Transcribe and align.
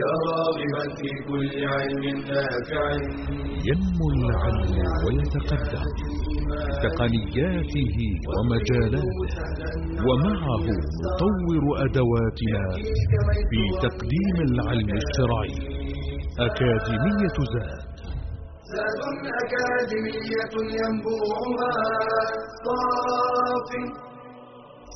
يا 0.00 0.12
راغبا 0.28 0.84
في 0.98 1.10
كل 1.28 1.52
علم 1.74 2.04
نافع. 2.30 2.84
ينمو 3.68 4.06
العلم 4.16 4.76
ويتقدم. 5.04 5.86
تقنياته 6.84 7.96
ومجالاته. 8.32 9.18
ومعه 10.06 10.66
نطور 11.04 11.64
أدواتنا 11.84 12.64
في 13.50 13.62
تقديم 13.86 14.36
العلم 14.48 14.90
الشرعي. 15.02 15.56
أكاديمية 16.46 17.38
زاد. 17.54 17.86
زاد 18.72 19.02
أكاديمية 19.42 20.54
ينبوعها 20.80 21.74
صاف 22.64 23.70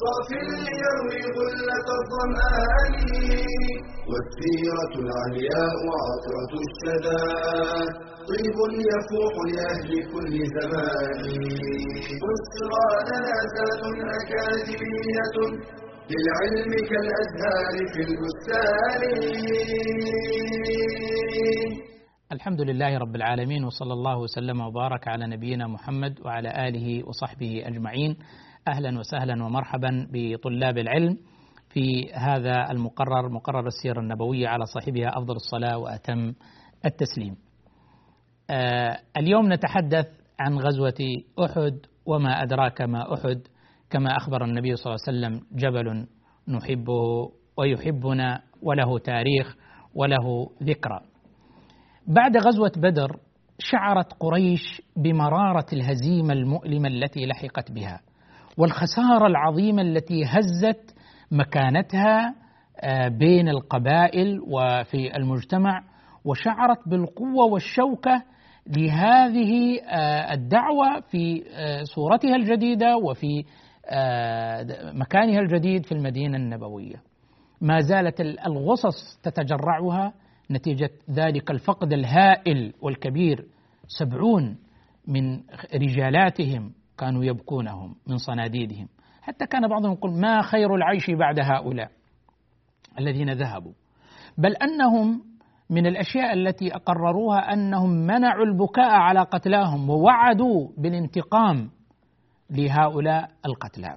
صاف 0.00 0.28
ليروي 0.66 1.22
غلة 1.38 1.88
الظمآن. 2.00 2.94
والسيرة 4.10 4.92
العلياء 5.04 5.78
عطرة 6.04 6.52
الشدى. 6.66 7.24
طيب 8.30 8.58
يفوح 8.90 9.34
لأهل 9.52 9.90
كل 10.12 10.34
زمان. 10.56 11.22
بشرى 12.22 12.88
لنا 13.08 13.34
أكاديمية 14.20 15.36
للعلم 16.10 16.72
كالأزهار 16.90 17.74
في 17.92 18.00
البستان. 18.08 19.02
الحمد 22.32 22.60
لله 22.60 22.98
رب 22.98 23.14
العالمين 23.16 23.64
وصلى 23.64 23.92
الله 23.92 24.18
وسلم 24.18 24.60
وبارك 24.60 25.08
على 25.08 25.26
نبينا 25.26 25.66
محمد 25.66 26.20
وعلى 26.24 26.68
آله 26.68 27.08
وصحبه 27.08 27.62
أجمعين. 27.66 28.16
أهلا 28.68 28.98
وسهلا 28.98 29.44
ومرحبا 29.44 30.08
بطلاب 30.12 30.78
العلم 30.78 31.18
في 31.68 32.12
هذا 32.12 32.70
المقرر 32.70 33.28
مقرر 33.28 33.66
السيرة 33.66 34.00
النبوية 34.00 34.48
على 34.48 34.64
صاحبها 34.66 35.08
أفضل 35.18 35.34
الصلاة 35.36 35.78
وأتم 35.78 36.32
التسليم. 36.84 37.36
آه 38.50 38.98
اليوم 39.16 39.52
نتحدث 39.52 40.06
عن 40.40 40.58
غزوة 40.58 40.98
أحد 41.44 41.78
وما 42.06 42.42
أدراك 42.42 42.80
ما 42.82 43.14
أحد 43.14 43.40
كما 43.90 44.16
أخبر 44.16 44.44
النبي 44.44 44.76
صلى 44.76 44.94
الله 44.94 45.04
عليه 45.08 45.18
وسلم 45.18 45.46
جبل 45.58 46.06
نحبه 46.48 47.30
ويحبنا 47.56 48.42
وله 48.62 48.98
تاريخ 48.98 49.56
وله 49.94 50.50
ذكرى. 50.62 51.00
بعد 52.06 52.36
غزوة 52.36 52.72
بدر 52.76 53.16
شعرت 53.58 54.12
قريش 54.20 54.82
بمرارة 54.96 55.66
الهزيمة 55.72 56.32
المؤلمة 56.32 56.88
التي 56.88 57.26
لحقت 57.26 57.72
بها 57.72 58.00
والخسارة 58.60 59.26
العظيمة 59.26 59.82
التي 59.82 60.24
هزت 60.24 60.94
مكانتها 61.30 62.34
بين 63.08 63.48
القبائل 63.48 64.40
وفي 64.40 65.16
المجتمع 65.16 65.82
وشعرت 66.24 66.88
بالقوة 66.88 67.44
والشوكة 67.52 68.22
لهذه 68.76 69.80
الدعوة 70.32 71.00
في 71.00 71.42
صورتها 71.94 72.36
الجديدة 72.36 72.96
وفي 72.96 73.44
مكانها 74.94 75.40
الجديد 75.40 75.86
في 75.86 75.92
المدينة 75.92 76.36
النبوية. 76.36 77.02
ما 77.60 77.80
زالت 77.80 78.20
الغصص 78.20 79.20
تتجرعها 79.22 80.12
نتيجة 80.50 80.90
ذلك 81.10 81.50
الفقد 81.50 81.92
الهائل 81.92 82.72
والكبير 82.82 83.46
سبعون 83.98 84.56
من 85.08 85.40
رجالاتهم 85.74 86.72
كانوا 87.00 87.24
يبكونهم 87.24 87.94
من 88.06 88.16
صناديدهم. 88.16 88.88
حتى 89.22 89.46
كان 89.46 89.68
بعضهم 89.68 89.92
يقول 89.92 90.20
ما 90.20 90.42
خير 90.42 90.74
العيش 90.74 91.10
بعد 91.10 91.40
هؤلاء 91.40 91.90
الذين 92.98 93.32
ذهبوا؟ 93.32 93.72
بل 94.38 94.56
أنهم 94.56 95.22
من 95.70 95.86
الأشياء 95.86 96.32
التي 96.32 96.74
أقرروها 96.74 97.52
أنهم 97.52 97.90
منعوا 97.90 98.44
البكاء 98.44 98.90
على 98.90 99.20
قتلاهم 99.20 99.90
ووعدوا 99.90 100.68
بالانتقام 100.78 101.70
لهؤلاء 102.50 103.28
القتلى. 103.46 103.96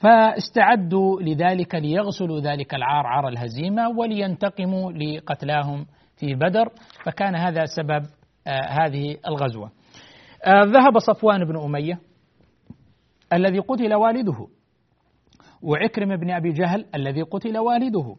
فاستعدوا 0.00 1.22
لذلك 1.22 1.74
ليغسلوا 1.74 2.40
ذلك 2.40 2.74
العار 2.74 3.06
عار 3.06 3.28
الهزيمة 3.28 3.88
ولينتقموا 3.88 4.92
لقتلاهم 4.92 5.86
في 6.16 6.34
بدر. 6.34 6.68
فكان 7.04 7.34
هذا 7.34 7.64
سبب 7.64 8.06
آه 8.46 8.68
هذه 8.68 9.16
الغزوة. 9.28 9.66
آه 9.66 9.79
ذهب 10.48 10.98
صفوان 10.98 11.44
بن 11.44 11.56
أمية 11.56 12.00
الذي 13.32 13.58
قتل 13.58 13.94
والده 13.94 14.46
وعكرم 15.62 16.16
بن 16.16 16.30
أبي 16.30 16.52
جهل 16.52 16.86
الذي 16.94 17.22
قتل 17.22 17.58
والده 17.58 18.16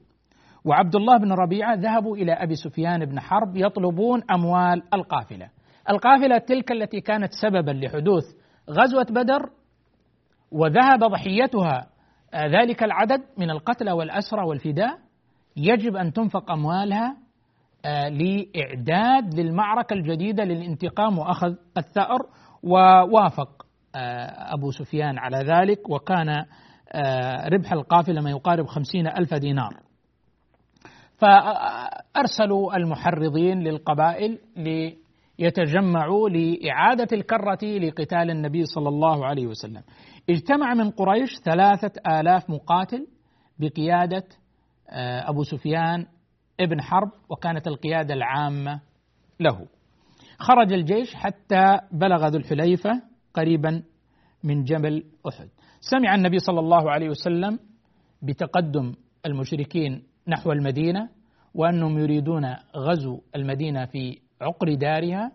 وعبد 0.66 0.96
الله 0.96 1.18
بن 1.18 1.31
ربيعة 1.31 1.76
ذهبوا 1.76 2.18
إلى 2.18 2.34
أبي 2.34 2.56
سفيان 2.56 3.06
بن 3.06 3.20
حرب 3.20 3.58
يطلبون 3.58 4.22
أموال 4.31 4.84
القافلة. 4.94 5.50
القافلة 5.90 6.38
تلك 6.38 6.72
التي 6.72 7.02
كانت 7.02 7.31
سببا 7.34 7.72
لحدوث 7.72 8.24
غزوة 8.70 9.06
بدر 9.10 9.50
وذهب 10.52 11.00
ضحيتها 11.00 11.88
ذلك 12.36 12.84
العدد 12.84 13.22
من 13.38 13.50
القتلى 13.50 13.92
والأسرى 13.92 14.48
والفداء 14.48 15.00
يجب 15.58 15.96
أن 15.96 16.14
تنفق 16.14 16.52
أموالها 16.52 17.18
لإعداد 17.86 19.34
للمعركة 19.34 19.94
الجديدة 19.94 20.44
للانتقام 20.44 21.18
وأخذ 21.19 21.53
الثأر 21.78 22.19
ووافق 22.64 23.66
أبو 24.56 24.72
سفيان 24.72 25.18
على 25.18 25.38
ذلك 25.38 25.90
وكان 25.90 26.46
ربح 27.53 27.74
القافلة 27.74 28.22
ما 28.22 28.30
يقارب 28.30 28.66
خمسين 28.66 29.08
ألف 29.08 29.34
دينار. 29.34 29.80
فأرسلوا 31.18 32.75
المحرضين 32.75 33.59
للقبائل 33.59 34.40
ليتجمعوا 35.40 36.30
لإعادة 36.30 37.08
الكرة 37.13 37.59
لقتال 37.63 38.31
النبي 38.31 38.66
صلى 38.66 38.90
الله 38.90 39.25
عليه 39.25 39.48
وسلم. 39.48 39.81
اجتمع 40.30 40.74
من 40.74 40.90
قريش 40.92 41.30
ثلاثة 41.46 42.19
آلاف 42.19 42.50
مقاتل 42.50 43.08
بقيادة 43.59 44.24
أبو 45.28 45.44
سفيان 45.44 46.06
ابن 46.62 46.82
حرب 46.82 47.10
وكانت 47.30 47.68
القيادة 47.68 48.14
العامة 48.14 48.82
له. 49.40 49.68
خرج 50.40 50.74
الجيش 50.74 51.16
حتى 51.16 51.80
بلغ 51.92 52.28
ذو 52.28 52.38
الحليفة 52.38 53.02
قريبا 53.34 53.84
من 54.44 54.64
جبل 54.64 55.04
أحد. 55.28 55.50
سمع 55.80 56.16
النبي 56.16 56.40
صلى 56.40 56.60
الله 56.60 56.92
عليه 56.92 57.10
وسلم 57.10 57.60
بتقدم 58.22 58.94
المشركين 59.26 60.04
نحو 60.28 60.52
المدينة 60.52 61.10
وأنهم 61.56 62.00
يريدون 62.00 62.56
غزو 62.78 63.22
المدينة 63.36 63.86
في 63.86 64.20
عقر 64.42 64.74
دارها 64.74 65.32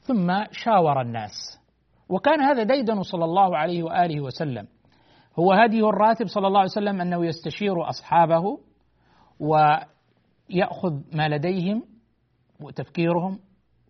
ثم 0.00 0.44
شاور 0.50 1.00
الناس. 1.00 1.60
وكان 2.08 2.40
هذا 2.40 2.62
ديدن 2.62 3.02
صلى 3.02 3.24
الله 3.24 3.56
عليه 3.56 3.82
وآله 3.82 4.20
وسلم. 4.20 4.66
هو 5.38 5.52
هديه 5.52 5.88
الراتب 5.88 6.26
صلى 6.26 6.46
الله 6.46 6.58
عليه 6.58 6.70
وسلم 6.70 7.00
أنه 7.00 7.26
يستشير 7.26 7.88
أصحابه 7.88 8.58
وياخذ 10.50 10.92
ما 11.14 11.28
لديهم 11.28 11.82
وتفكيرهم 12.60 13.38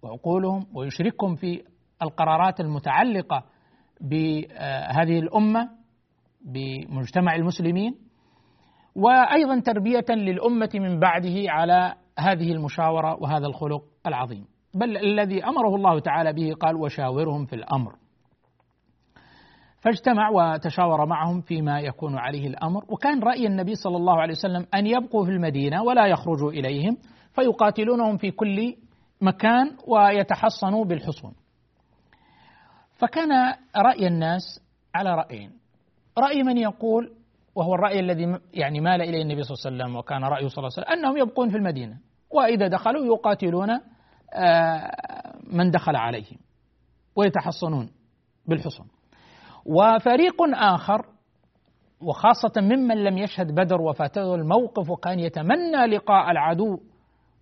وعقولهم 0.03 0.67
ويشركهم 0.75 1.35
في 1.35 1.63
القرارات 2.03 2.61
المتعلقة 2.61 3.45
بهذه 4.01 5.19
الأمة 5.19 5.71
بمجتمع 6.41 7.35
المسلمين 7.35 7.95
وأيضا 8.95 9.61
تربية 9.61 10.05
للأمة 10.11 10.71
من 10.75 11.01
بعده 11.01 11.35
على 11.49 11.95
هذه 12.19 12.53
المشاورة 12.53 13.23
وهذا 13.23 13.47
الخلق 13.47 13.83
العظيم. 14.07 14.45
بل 14.75 14.97
الذي 14.97 15.45
أمره 15.45 15.75
الله 15.77 15.99
تعالى 16.01 16.33
به 16.33 16.55
قال 16.55 16.77
وشاورهم 16.77 17.45
في 17.47 17.57
الأمر. 17.57 17.95
فاجتمع 19.81 20.31
وتشاور 20.31 21.07
معهم 21.07 21.41
فيما 21.41 21.81
يكون 21.81 22.19
عليه 22.19 22.47
الأمر. 22.47 22.85
وكان 22.89 23.23
رأي 23.23 23.47
النبي 23.47 23.75
صلى 23.75 23.97
الله 23.97 24.21
عليه 24.21 24.35
وسلم 24.35 24.67
أن 24.75 24.87
يبقوا 24.87 25.25
في 25.25 25.31
المدينة 25.31 25.83
ولا 25.83 26.07
يخرجوا 26.07 26.51
إليهم 26.51 26.97
فيقاتلونهم 27.33 28.17
في 28.17 28.31
كل 28.31 28.77
مكان 29.21 29.77
ويتحصنوا 29.87 30.85
بالحصون. 30.85 31.35
فكان 32.95 33.55
رأي 33.77 34.07
الناس 34.07 34.43
على 34.95 35.15
رأيين. 35.15 35.53
رأي 36.19 36.43
من 36.43 36.59
يقول 36.59 37.15
وهو 37.55 37.75
الرأي 37.75 38.01
الذي 38.01 38.39
يعني 38.55 38.81
مال 38.81 39.03
إليه 39.03 39.23
النبي 39.23 39.43
صلى 39.43 39.55
الله 39.55 39.67
عليه 39.67 39.77
وسلم 39.85 39.97
وكان 39.97 40.25
رأيه 40.25 40.49
صلى 40.49 40.59
الله 40.59 40.71
عليه 40.77 40.87
وسلم 40.87 40.99
أنهم 40.99 41.17
يبقون 41.17 41.51
في 41.51 41.57
المدينة. 41.57 41.99
وإذا 42.31 42.69
دخلوا 42.69 43.07
يقاتلون 43.07 43.69
من 45.53 45.71
دخل 45.71 45.97
عليهم 45.97 46.39
ويتحصنون 47.17 47.91
بالحصن 48.47 48.85
وفريق 49.69 50.43
آخر 50.55 51.07
وخاصة 52.01 52.61
ممن 52.61 53.05
لم 53.05 53.19
يشهد 53.19 53.55
بدر 53.55 53.81
وفاته 53.81 54.35
الموقف 54.35 54.91
وكان 54.91 55.19
يتمنى 55.21 55.87
لقاء 55.87 56.31
العدو 56.31 56.79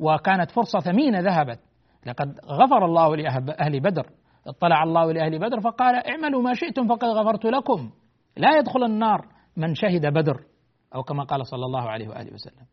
وكانت 0.01 0.51
فرصة 0.51 0.79
ثمينة 0.79 1.21
ذهبت. 1.21 1.61
لقد 2.07 2.41
غفر 2.47 2.85
الله 2.85 3.17
لأهل 3.17 3.81
بدر. 3.81 4.07
اطلع 4.47 4.83
الله 4.83 5.13
لأهل 5.13 5.39
بدر 5.39 5.61
فقال 5.61 5.95
اعملوا 5.95 6.43
ما 6.43 6.55
شئتم 6.55 6.89
فقد 6.89 7.05
غفرت 7.05 7.45
لكم. 7.45 7.91
لا 8.37 8.59
يدخل 8.59 8.85
النار 8.85 9.27
من 9.57 9.75
شهد 9.75 10.07
بدر 10.07 10.41
أو 10.95 11.03
كما 11.03 11.25
قال 11.25 11.47
صلى 11.47 11.65
الله 11.65 11.91
عليه 11.91 12.09
وآله 12.09 12.33
وسلم. 12.35 12.67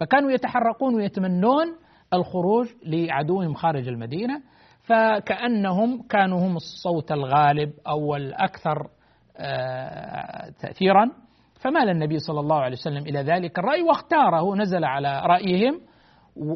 فكانوا 0.00 0.30
يتحرقون 0.30 0.94
ويتمنون 0.94 1.76
الخروج 2.14 2.66
لعدوهم 2.86 3.54
خارج 3.54 3.88
المدينة. 3.88 4.42
فكأنهم 4.92 6.02
كانوا 6.02 6.46
هم 6.46 6.56
الصوت 6.56 7.12
الغالب 7.12 7.72
أو 7.88 8.16
الأكثر 8.16 8.88
آه، 9.36 10.50
تأثيرا. 10.60 11.10
فمال 11.60 11.88
النبي 11.88 12.18
صلى 12.18 12.40
الله 12.40 12.56
عليه 12.56 12.76
وسلم 12.76 13.02
إلى 13.06 13.22
ذلك. 13.22 13.58
الرأي 13.58 13.82
واختاره 13.82 14.56
نزل 14.56 14.84
على 14.84 15.22
رأيهم. 15.26 15.80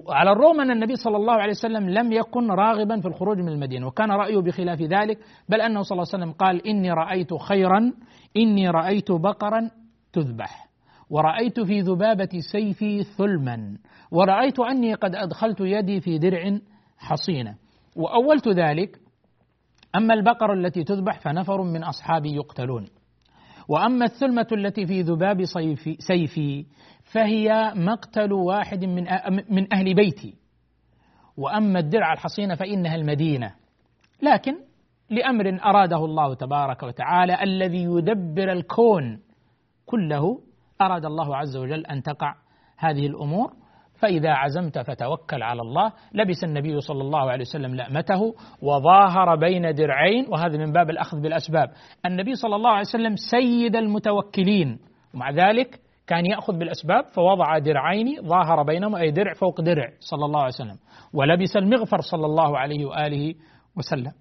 على 0.09 0.33
الرغم 0.33 0.61
أن 0.61 0.71
النبي 0.71 0.97
صلى 0.97 1.17
الله 1.17 1.33
عليه 1.33 1.53
وسلم 1.53 1.91
لم 1.91 2.13
يكن 2.13 2.51
راغبا 2.51 3.01
في 3.01 3.09
الخروج 3.09 3.39
من 3.39 3.49
المدينة 3.49 3.87
وكان 3.87 4.11
رأيه 4.11 4.39
بخلاف 4.39 4.83
ذلك 4.83 5.19
بل 5.49 5.61
أنه 5.61 5.83
صلى 5.83 5.97
الله 5.97 6.07
عليه 6.13 6.25
وسلم 6.25 6.33
قال 6.33 6.67
إني 6.67 6.93
رأيت 6.93 7.35
خيرا 7.35 7.93
إني 8.37 8.71
رأيت 8.71 9.13
بقرا 9.13 9.71
تذبح 10.13 10.69
ورأيت 11.11 11.61
في 11.61 11.81
ذبابة 11.81 12.29
سيفي 12.53 13.03
ثلما 13.03 13.79
ورأيت 14.11 14.61
أني 14.61 14.95
قد 14.95 15.15
أدخلت 15.15 15.61
يدي 15.61 16.01
في 16.01 16.19
درع 16.19 16.59
حصينة. 16.99 17.66
وأولت 17.97 18.49
ذلك 18.49 19.01
أما 19.97 20.15
البقر 20.15 20.53
التي 20.53 20.85
تذبح 20.85 21.21
فنفر 21.21 21.63
من 21.63 21.85
أصحابي 21.85 22.35
يقتلون. 22.35 22.89
وأما 23.69 24.05
الثلمة 24.05 24.47
التي 24.53 24.87
في 24.87 25.03
ذباب 25.03 25.45
سيفي 25.99 26.67
فهي 27.13 27.73
مقتل 27.75 28.33
واحد 28.33 28.85
من 28.85 29.05
من 29.51 29.75
أهل 29.75 29.95
بيتي. 29.95 30.35
وأما 31.37 31.79
الدرع 31.79 32.13
الحصينة 32.13 32.55
فإنها 32.55 32.95
المدينة. 32.95 33.55
لكن 34.23 34.57
لأمر 35.11 35.59
أراده 35.65 36.05
الله 36.05 36.35
تبارك 36.35 36.83
وتعالى 36.83 37.43
الذي 37.43 37.83
يدبر 37.83 38.53
الكون 38.53 39.21
كله 39.87 40.41
أراد 40.81 41.05
الله 41.05 41.37
عز 41.37 41.57
وجل 41.57 41.87
أن 41.87 42.03
تقع 42.03 42.35
هذه 42.77 43.07
الأمور. 43.07 43.53
فإذا 43.99 44.31
عزمت 44.31 44.79
فتوكل 44.79 45.43
على 45.43 45.63
الله. 45.63 45.93
لبس 46.15 46.45
النبي 46.45 46.81
صلى 46.81 47.03
الله 47.03 47.31
عليه 47.31 47.41
وسلم 47.41 47.75
لأمته 47.75 48.35
وظاهر 48.63 49.37
بين 49.37 49.75
درعين 49.75 50.27
وهذا 50.29 50.59
من 50.59 50.73
باب 50.73 50.91
الأخذ 50.91 51.21
بالأسباب. 51.21 51.71
النبي 52.07 52.35
صلى 52.35 52.57
الله 52.57 52.71
عليه 52.71 52.89
وسلم 52.89 53.17
سيد 53.17 53.77
المتوكلين. 53.77 54.79
ومع 55.15 55.31
ذلك 55.31 55.81
كان 56.07 56.27
يأخذ 56.27 56.59
بالأسباب 56.59 57.05
فوضع 57.05 57.59
درعين 57.59 58.23
ظاهر 58.23 58.63
بينهما 58.63 59.01
أي 59.01 59.11
درع 59.11 59.33
فوق 59.33 59.61
درع 59.61 59.89
صلى 60.01 60.25
الله 60.25 60.41
عليه 60.41 60.55
وسلم. 60.55 60.79
ولبس 61.13 61.57
المغفر 61.57 62.01
صلى 62.01 62.27
الله 62.27 62.59
عليه 62.59 62.85
وآله 62.85 63.35
وسلم. 63.77 64.13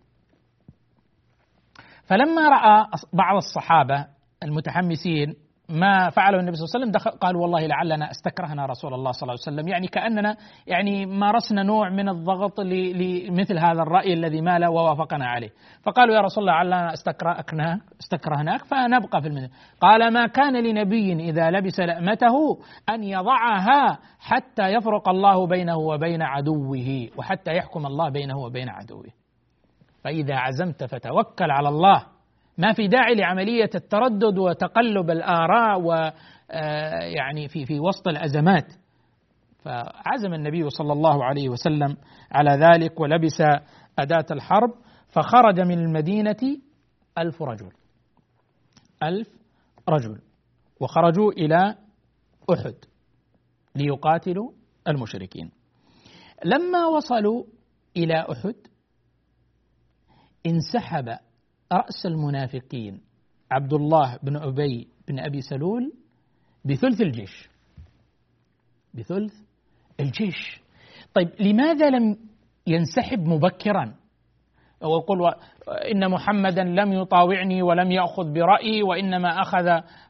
فلما 2.08 2.50
رأى 2.50 2.88
بعض 3.14 3.36
الصحابة 3.36 4.06
المتحمسين 4.44 5.34
ما 5.70 6.10
فعله 6.10 6.40
النبي 6.40 6.56
صلى 6.56 6.66
الله 6.66 6.76
عليه 6.76 7.00
وسلم 7.00 7.20
قالوا 7.20 7.42
والله 7.42 7.68
لعلنا 7.68 8.12
استكرهنا 8.12 8.66
رسول 8.66 8.94
الله 8.94 9.12
صلى 9.12 9.22
الله 9.22 9.40
عليه 9.48 9.58
وسلم. 9.58 9.68
يعني 9.68 9.88
كأننا 9.88 10.38
يعني 10.68 11.06
مارسنا 11.06 11.64
نوع 11.64 11.90
من 11.90 12.10
الضغط 12.10 12.60
لمثل 12.60 13.58
هذا 13.58 13.82
الرأي 13.82 14.14
الذي 14.14 14.42
مال 14.42 14.66
ووافقنا 14.66 15.28
عليه. 15.28 15.50
فقالوا 15.84 16.16
يا 16.16 16.22
رسول 16.22 16.44
الله 16.44 16.54
لعلنا 16.54 16.94
استكرهناك 16.94 17.80
استكرهناك 18.02 18.66
فنبقى 18.66 19.22
في 19.22 19.28
المدينة 19.28 19.50
قال 19.82 20.14
ما 20.14 20.28
كان 20.28 20.64
لنبي 20.64 21.14
إذا 21.14 21.52
لبس 21.52 21.80
لأمته 21.80 22.58
أن 22.90 23.04
يضعها 23.04 24.00
حتى 24.20 24.64
يفرق 24.64 25.10
الله 25.10 25.48
بينه 25.48 25.78
وبين 25.78 26.22
عدوه 26.22 27.10
وحتى 27.18 27.52
يحكم 27.52 27.86
الله 27.86 28.10
بينه 28.10 28.38
وبين 28.38 28.70
عدوه. 28.70 29.06
فإذا 30.04 30.36
عزمت 30.36 30.84
فتوكل 30.84 31.52
على 31.52 31.70
الله. 31.70 32.15
ما 32.58 32.74
في 32.74 32.88
داعي 32.88 33.16
لعملية 33.16 33.70
التردد 33.76 34.38
وتقلب 34.38 35.10
الآراء 35.10 35.82
و 35.82 36.12
آه، 36.52 37.04
يعني 37.04 37.48
في 37.48 37.66
في 37.66 37.80
وسط 37.80 38.08
الأزمات. 38.08 38.74
فعزم 39.60 40.34
النبي 40.34 40.70
صلى 40.70 40.94
الله 40.94 41.24
عليه 41.24 41.50
وسلم 41.50 41.98
على 42.32 42.52
ذلك 42.52 43.00
ولبس 43.00 43.42
أداة 44.00 44.26
الحرب 44.32 44.74
فخرج 45.10 45.60
من 45.60 45.80
المدينة 45.80 46.58
ألف 47.18 47.42
رجل. 47.42 47.72
ألف 49.04 49.28
رجل. 49.90 50.22
وخرجوا 50.80 51.32
إلى 51.32 51.76
أحد 52.54 52.76
ليقاتلوا 53.76 54.52
المشركين. 54.88 55.52
لما 56.46 56.86
وصلوا 56.86 57.44
إلى 57.98 58.26
أحد 58.32 58.56
انسحب 60.46 61.18
رأس 61.76 62.06
المنافقين 62.06 63.02
عبد 63.52 63.74
الله 63.74 64.20
بن 64.24 64.36
أبي 64.38 64.88
بن 65.08 65.20
أبي 65.20 65.42
سلول 65.42 65.94
بثلث 66.66 67.02
الجيش. 67.02 67.50
بثلث 68.94 69.34
الجيش. 70.00 70.62
طيب 71.14 71.30
لماذا 71.40 71.90
لم 71.90 72.18
ينسحب 72.68 73.20
مبكرا؟ 73.20 73.96
ويقول 74.82 75.34
إن 75.94 76.12
محمدا 76.12 76.64
لم 76.64 76.94
يطاوعني 76.94 77.62
ولم 77.62 77.92
يأخذ 77.92 78.34
برأيي 78.34 78.84
وإنما 78.84 79.42
أخذ 79.42 79.66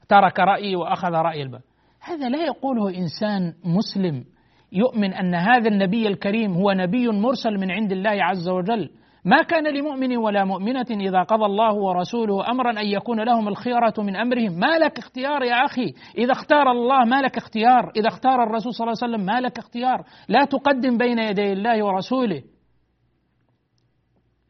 ترك 0.09 0.39
رأيي 0.39 0.75
وأخذ 0.75 1.11
رأي 1.11 1.41
الباب 1.41 1.61
هذا 2.01 2.29
لا 2.29 2.45
يقوله 2.45 2.89
إنسان 2.89 3.53
مسلم 3.65 4.25
يؤمن 4.71 5.13
أن 5.13 5.35
هذا 5.35 5.67
النبي 5.67 6.07
الكريم 6.07 6.53
هو 6.53 6.71
نبي 6.71 7.07
مرسل 7.07 7.57
من 7.57 7.71
عند 7.71 7.91
الله 7.91 8.23
عز 8.23 8.49
وجل. 8.49 8.89
ما 9.25 9.41
كان 9.41 9.77
لمؤمن 9.77 10.17
ولا 10.17 10.45
مؤمنة 10.45 10.85
إذا 10.91 11.23
قضى 11.23 11.45
الله 11.45 11.73
ورسوله 11.73 12.51
أمرا 12.51 12.71
أن 12.71 12.85
يكون 12.85 13.23
لهم 13.23 13.47
الخيرة 13.47 13.93
من 13.97 14.15
أمرهم. 14.15 14.59
ما 14.59 14.77
لك 14.77 14.97
اختيار 14.97 15.43
يا 15.43 15.65
أخي؟ 15.65 15.93
إذا 16.17 16.31
اختار 16.31 16.71
الله 16.71 17.05
ما 17.05 17.21
لك 17.21 17.37
اختيار؟ 17.37 17.91
إذا 17.95 18.07
اختار 18.07 18.43
الرسول 18.43 18.73
صلى 18.73 18.87
الله 18.87 18.97
عليه 19.01 19.13
وسلم 19.13 19.25
ما 19.25 19.41
لك 19.41 19.57
اختيار؟ 19.57 20.05
لا 20.27 20.45
تقدم 20.45 20.97
بين 20.97 21.19
يدي 21.19 21.53
الله 21.53 21.85
ورسوله. 21.85 22.43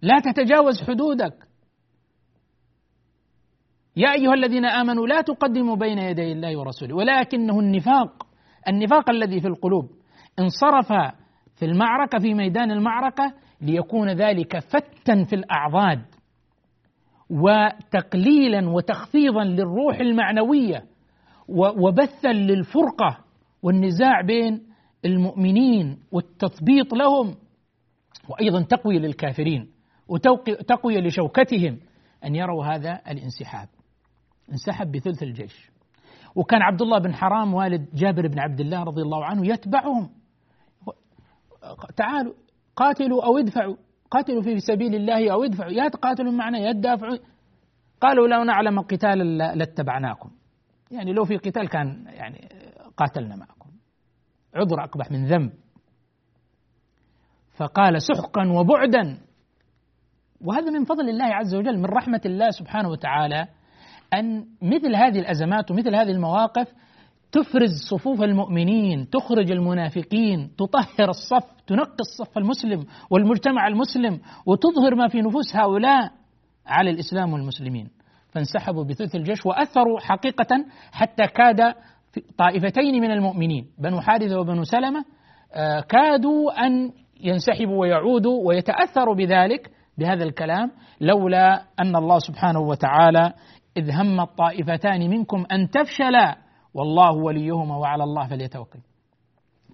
لا 0.01 0.19
تتجاوز 0.19 0.83
حدودك. 0.87 1.33
يا 3.97 4.13
أيها 4.13 4.33
الذين 4.33 4.65
آمنوا 4.65 5.07
لا 5.07 5.21
تقدموا 5.21 5.75
بين 5.75 5.97
يدي 5.97 6.31
الله 6.31 6.59
ورسوله. 6.59 6.95
ولكنه 6.95 7.59
النفاق 7.59 8.27
النفاق 8.67 9.09
الذي 9.09 9.41
في 9.41 9.47
القلوب. 9.47 9.89
انصرف 10.39 10.87
في 11.55 11.65
المعركة 11.65 12.19
في 12.19 12.33
ميدان 12.33 12.71
المعركة 12.71 13.33
ليكون 13.61 14.09
ذلك 14.09 14.59
فتا 14.59 15.23
في 15.23 15.35
الأعضاد 15.35 16.01
وتقليلا 17.29 18.69
وتخفيضا 18.69 19.43
للروح 19.43 19.99
المعنوية 19.99 20.83
وبثا 21.49 22.33
للفرقة 22.33 23.17
والنزاع 23.63 24.21
بين 24.21 24.61
المؤمنين 25.05 25.99
والتثبيط 26.11 26.93
لهم 26.93 27.35
وأيضا 28.29 28.61
تقوية 28.61 28.99
للكافرين 28.99 29.71
وتقويه 30.07 30.99
لشوكتهم. 30.99 31.79
أن 32.25 32.35
يروا 32.35 32.65
هذا 32.65 33.01
الانسحاب. 33.07 33.67
انسحب 34.51 34.91
بثلث 34.91 35.23
الجيش. 35.23 35.71
وكان 36.35 36.61
عبد 36.61 36.81
الله 36.81 36.99
بن 36.99 37.13
حرام 37.13 37.53
والد 37.53 37.87
جابر 37.93 38.27
بن 38.27 38.39
عبد 38.39 38.59
الله 38.59 38.83
رضي 38.83 39.01
الله 39.01 39.25
عنه 39.25 39.47
يتبعهم. 39.47 40.09
تعالوا 41.97 42.33
قاتلوا 42.75 43.25
أو 43.25 43.37
ادفعوا. 43.37 43.75
قاتلوا 44.11 44.41
في 44.41 44.59
سبيل 44.59 44.95
الله 44.95 45.31
أو 45.33 45.43
ادفعوا. 45.43 45.71
يا 45.71 45.89
تقاتلوا 45.89 46.31
معنا 46.31 46.57
يا 46.57 46.71
تدافعوا. 46.73 47.17
قالوا 48.01 48.27
لو 48.27 48.43
نعلم 48.43 48.81
قتالا 48.81 49.55
لاتبعناكم. 49.55 50.31
يعني 50.91 51.13
لو 51.13 51.25
في 51.25 51.37
قتال 51.37 51.69
كان 51.69 52.05
يعني 52.07 52.49
قاتلنا 52.97 53.35
معكم. 53.35 53.69
عذر 54.55 54.83
أقبح 54.83 55.11
من 55.11 55.25
ذنب. 55.25 55.51
فقال 57.57 58.01
سحقا 58.01 58.47
وبعدا. 58.51 59.17
وهذا 60.41 60.71
من 60.71 60.85
فضل 60.85 61.09
الله 61.09 61.25
عز 61.25 61.55
وجل 61.55 61.77
من 61.77 61.85
رحمة 61.85 62.21
الله 62.25 62.49
سبحانه 62.49 62.89
وتعالى 62.89 63.47
أن 64.13 64.45
مثل 64.61 64.95
هذه 64.95 65.19
الأزمات 65.19 65.71
ومثل 65.71 65.95
هذه 65.95 66.11
المواقف 66.11 66.73
تفرز 67.35 67.71
صفوف 67.89 68.21
المؤمنين 68.21 69.09
تخرج 69.09 69.51
المنافقين 69.51 70.49
تطهر 70.57 71.09
الصف 71.09 71.43
تنقي 71.67 71.97
الصف 71.99 72.37
المسلم 72.37 72.85
والمجتمع 73.09 73.67
المسلم 73.67 74.19
وتظهر 74.45 74.95
ما 74.95 75.07
في 75.07 75.21
نفوس 75.21 75.55
هؤلاء 75.55 76.11
على 76.67 76.89
الإسلام 76.89 77.33
والمسلمين. 77.33 77.89
فانسحبوا 78.29 78.83
بثلث 78.83 79.15
الجيش 79.15 79.45
وأثروا 79.45 79.99
حقيقة 79.99 80.65
حتى 80.91 81.27
كاد 81.27 81.73
طائفتين 82.37 83.01
من 83.01 83.11
المؤمنين 83.11 83.65
بنو 83.79 84.01
حارثة 84.01 84.39
وبنو 84.39 84.63
سلمة 84.63 85.05
آه، 85.53 85.79
كادوا 85.79 86.65
أن 86.65 86.91
ينسحبوا 87.21 87.81
ويعودوا 87.81 88.47
ويتأثروا 88.47 89.15
بذلك 89.15 89.71
بهذا 89.97 90.23
الكلام 90.23 90.71
لولا 91.01 91.63
أن 91.79 91.95
الله 91.95 92.19
سبحانه 92.19 92.59
وتعالى 92.59 93.33
إذ 93.77 93.91
هم 93.91 94.21
الطائفتان 94.21 95.09
منكم 95.09 95.45
أن 95.51 95.69
تفشلا 95.69 96.44
والله 96.75 97.11
وليهما 97.11 97.77
وعلى 97.77 98.03
الله 98.03 98.27
فليتوكل. 98.27 98.79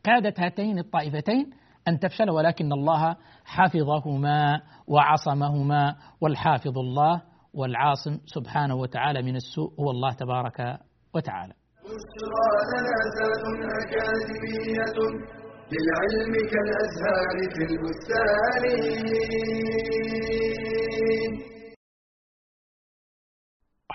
كادت 0.03 0.39
هاتين 0.39 0.79
الطائفتين 0.79 1.51
أن 1.87 1.99
تفشل 1.99 2.29
ولكن 2.29 2.73
الله 2.73 3.15
حفظهما 3.45 4.61
وعصمهما 4.87 5.95
والحافظ 6.21 6.77
الله 6.77 7.21
والعاصم 7.53 8.17
سبحانه 8.25 8.75
وتعالى 8.75 9.21
من 9.21 9.35
السوء 9.35 9.71
هو 9.79 9.91
الله 9.91 10.13
تبارك 10.13 10.79
وتعالى. 11.15 11.53
للعلم 15.73 16.33
كالأزهار 16.51 17.35
في 17.53 17.63
البستان. 17.69 18.63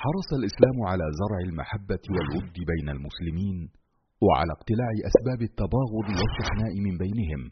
حرص 0.03 0.29
الإسلام 0.41 0.77
على 0.91 1.07
زرع 1.21 1.39
المحبة 1.49 2.05
والود 2.15 2.57
بين 2.73 2.89
المسلمين 2.97 3.59
وعلى 4.27 4.53
اقتلاع 4.59 4.91
أسباب 5.11 5.41
التباغض 5.49 6.07
والشحناء 6.19 6.73
من 6.87 6.95
بينهم. 7.05 7.43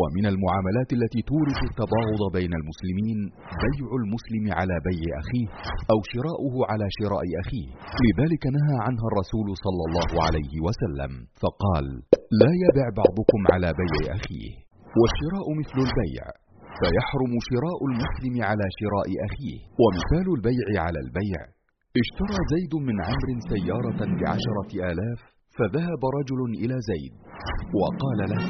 ومن 0.00 0.24
المعاملات 0.32 0.90
التي 0.98 1.20
تورث 1.30 1.60
التباغض 1.70 2.22
بين 2.38 2.52
المسلمين 2.60 3.18
بيع 3.64 3.88
المسلم 4.00 4.44
على 4.58 4.76
بيع 4.88 5.10
أخيه 5.22 5.48
أو 5.92 5.98
شراؤه 6.12 6.54
على 6.70 6.86
شراء 6.98 7.26
أخيه. 7.42 7.68
لذلك 8.06 8.42
نهى 8.56 8.76
عنها 8.86 9.06
الرسول 9.10 9.48
صلى 9.64 9.82
الله 9.88 10.10
عليه 10.26 10.54
وسلم 10.66 11.12
فقال 11.42 11.86
لا 12.42 12.52
يبع 12.64 12.86
بعضكم 13.00 13.40
على 13.52 13.68
بيع 13.82 14.02
أخيه 14.18 14.52
والشراء 15.00 15.46
مثل 15.60 15.78
البيع 15.86 16.24
فيحرم 16.80 17.32
شراء 17.50 17.78
المسلم 17.90 18.34
على 18.50 18.66
شراء 18.80 19.08
أخيه. 19.28 19.58
ومثال 19.82 20.26
البيع 20.36 20.66
على 20.86 20.98
البيع 21.06 21.40
اشترى 22.02 22.38
زيد 22.54 22.74
من 22.88 22.96
عمرو 23.08 23.36
سيارة 23.52 24.00
بعشرة 24.20 24.70
آلاف 24.90 25.20
فذهب 25.56 26.02
رجل 26.18 26.40
إلى 26.62 26.76
زيد 26.90 27.14
وقال 27.80 28.18
له 28.32 28.44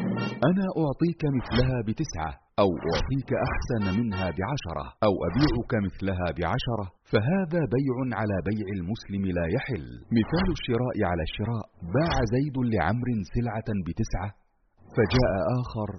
أنا 0.51 0.67
أعطيك 0.83 1.23
مثلها 1.39 1.79
بتسعة 1.89 2.33
أو 2.63 2.71
أعطيك 2.93 3.31
أحسن 3.49 3.85
منها 4.01 4.27
بعشرة 4.39 4.87
أو 5.07 5.15
أبيعك 5.29 5.73
مثلها 5.87 6.27
بعشرة 6.39 6.87
فهذا 7.13 7.61
بيع 7.77 7.97
على 8.21 8.37
بيع 8.49 8.67
المسلم 8.79 9.23
لا 9.39 9.47
يحل. 9.57 9.87
مثال 10.19 10.47
الشراء 10.57 10.97
على 11.11 11.23
الشراء 11.29 11.67
باع 11.97 12.15
زيد 12.35 12.57
لعمر 12.75 13.09
سلعة 13.35 13.69
بتسعة 13.87 14.31
فجاء 14.97 15.33
آخر 15.61 15.91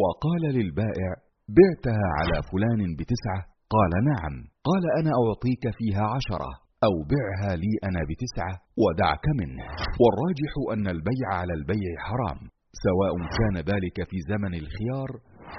وقال 0.00 0.42
للبائع 0.56 1.10
بعتها 1.58 2.06
على 2.18 2.36
فلان 2.50 2.80
بتسعة. 2.98 3.40
قال 3.74 3.92
نعم. 4.12 4.34
قال 4.68 4.84
أنا 5.00 5.12
أعطيك 5.22 5.64
فيها 5.78 6.04
عشرة. 6.16 6.50
أو 6.86 6.94
بعها 7.12 7.56
لي 7.62 7.72
أنا 7.88 8.00
بتسعة 8.10 8.54
ودعك 8.82 9.26
منه. 9.40 9.64
والراجح 10.02 10.52
أن 10.74 10.86
البيع 10.96 11.28
على 11.40 11.52
البيع 11.52 11.92
حرام 12.08 12.40
سواء 12.86 13.14
كان 13.38 13.56
ذلك 13.72 13.98
في 14.10 14.16
زمن 14.30 14.54
الخيار 14.62 15.10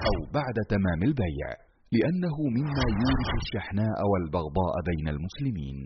أو 0.08 0.16
بعد 0.38 0.56
تمام 0.74 1.00
البيع 1.02 1.48
لأنه 1.96 2.36
مما 2.56 2.84
يورث 3.02 3.30
الشحناء 3.42 3.98
والبغضاء 4.10 4.74
بين 4.90 5.08
المسلمين. 5.14 5.78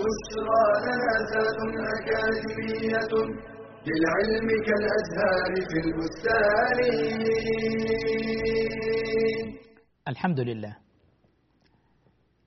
بشرى 0.00 0.64
أكاديمية 1.96 3.12
للعلم 3.86 4.48
كالأزهار 4.66 5.52
في 5.68 5.78
البستان. 5.86 6.78
الحمد 10.08 10.40
لله. 10.40 10.85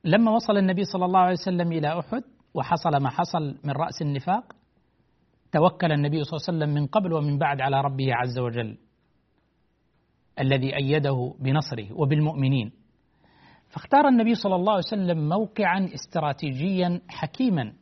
لما 0.03 0.31
وصل 0.31 0.57
النبي 0.57 0.83
صلى 0.83 1.05
الله 1.05 1.19
عليه 1.19 1.31
وسلم 1.41 1.71
إلى 1.71 1.99
أحد 1.99 2.23
وحصل 2.53 2.97
ما 3.01 3.09
حصل 3.09 3.57
من 3.63 3.71
رأس 3.71 4.01
النفاق 4.01 4.43
توكل 5.51 5.91
النبي 5.91 6.23
صلى 6.23 6.37
الله 6.37 6.45
عليه 6.47 6.57
وسلم 6.57 6.73
من 6.81 6.87
قبل 6.87 7.13
ومن 7.13 7.37
بعد 7.37 7.61
على 7.61 7.81
ربه 7.81 8.15
عز 8.15 8.39
وجل 8.39 8.77
الذي 10.39 10.75
أيده 10.75 11.33
بنصره 11.39 11.93
وبالمؤمنين. 11.93 12.71
فاختار 13.69 14.07
النبي 14.07 14.35
صلى 14.35 14.55
الله 14.55 14.71
عليه 14.71 14.83
وسلم 14.87 15.29
موقعا 15.29 15.89
استراتيجيا 15.93 17.01
حكيما 17.07 17.73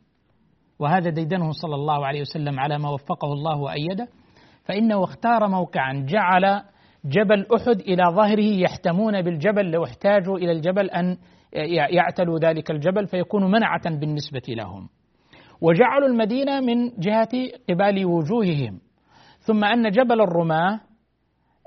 وهذا 0.80 1.10
ديدنه 1.10 1.52
صلى 1.52 1.76
الله 1.76 2.06
عليه 2.06 2.22
وسلم 2.22 2.60
على 2.60 2.78
ما 2.78 2.90
وفقه 2.90 3.34
الله 3.34 3.58
وأيده. 3.58 4.08
فإنه 4.66 5.04
اختار 5.04 5.48
موقعا 5.48 6.06
جعل 6.10 6.64
جبل 7.06 7.46
أحد 7.56 7.80
إلى 7.80 8.04
ظهره 8.16 8.60
يحتمون 8.62 9.22
بالجبل 9.22 9.72
لو 9.72 9.84
احتاجوا 9.84 10.38
إلى 10.38 10.52
الجبل 10.52 10.90
أن 10.90 11.18
يعتلوا 11.90 12.40
ذلك 12.40 12.72
الجبل 12.72 13.08
فيكون 13.08 13.52
منعة 13.52 13.90
بالنسبة 14.00 14.42
لهم. 14.48 14.90
وجعلوا 15.62 16.08
المدينة 16.08 16.60
من 16.60 16.90
جهة 17.00 17.30
قبال 17.70 18.06
وجوههم. 18.06 18.80
ثم 19.40 19.64
أن 19.64 19.90
جبل 19.90 20.22
الرماة 20.22 20.80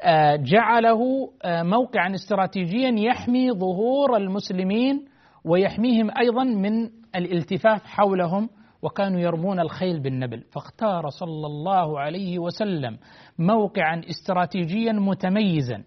آه، 0.03 0.37
جعله 0.37 1.01
آه، 1.45 1.63
موقعا 1.63 2.15
استراتيجيا 2.15 2.95
يحمي 2.99 3.53
ظهور 3.53 4.17
المسلمين 4.17 5.05
ويحميهم 5.45 6.11
أيضا 6.19 6.45
من 6.45 6.91
الالتفاف 7.17 7.85
حولهم 7.85 8.49
وكانوا 8.83 9.21
يرمون 9.21 9.61
الخيل 9.61 10.01
بالنبل. 10.01 10.45
فاختار 10.53 11.09
صلى 11.09 11.47
الله 11.47 12.01
عليه 12.01 12.39
وسلم 12.39 12.99
موقعا 13.39 14.01
استراتيجيا 14.11 14.93
متميزا 14.93 15.85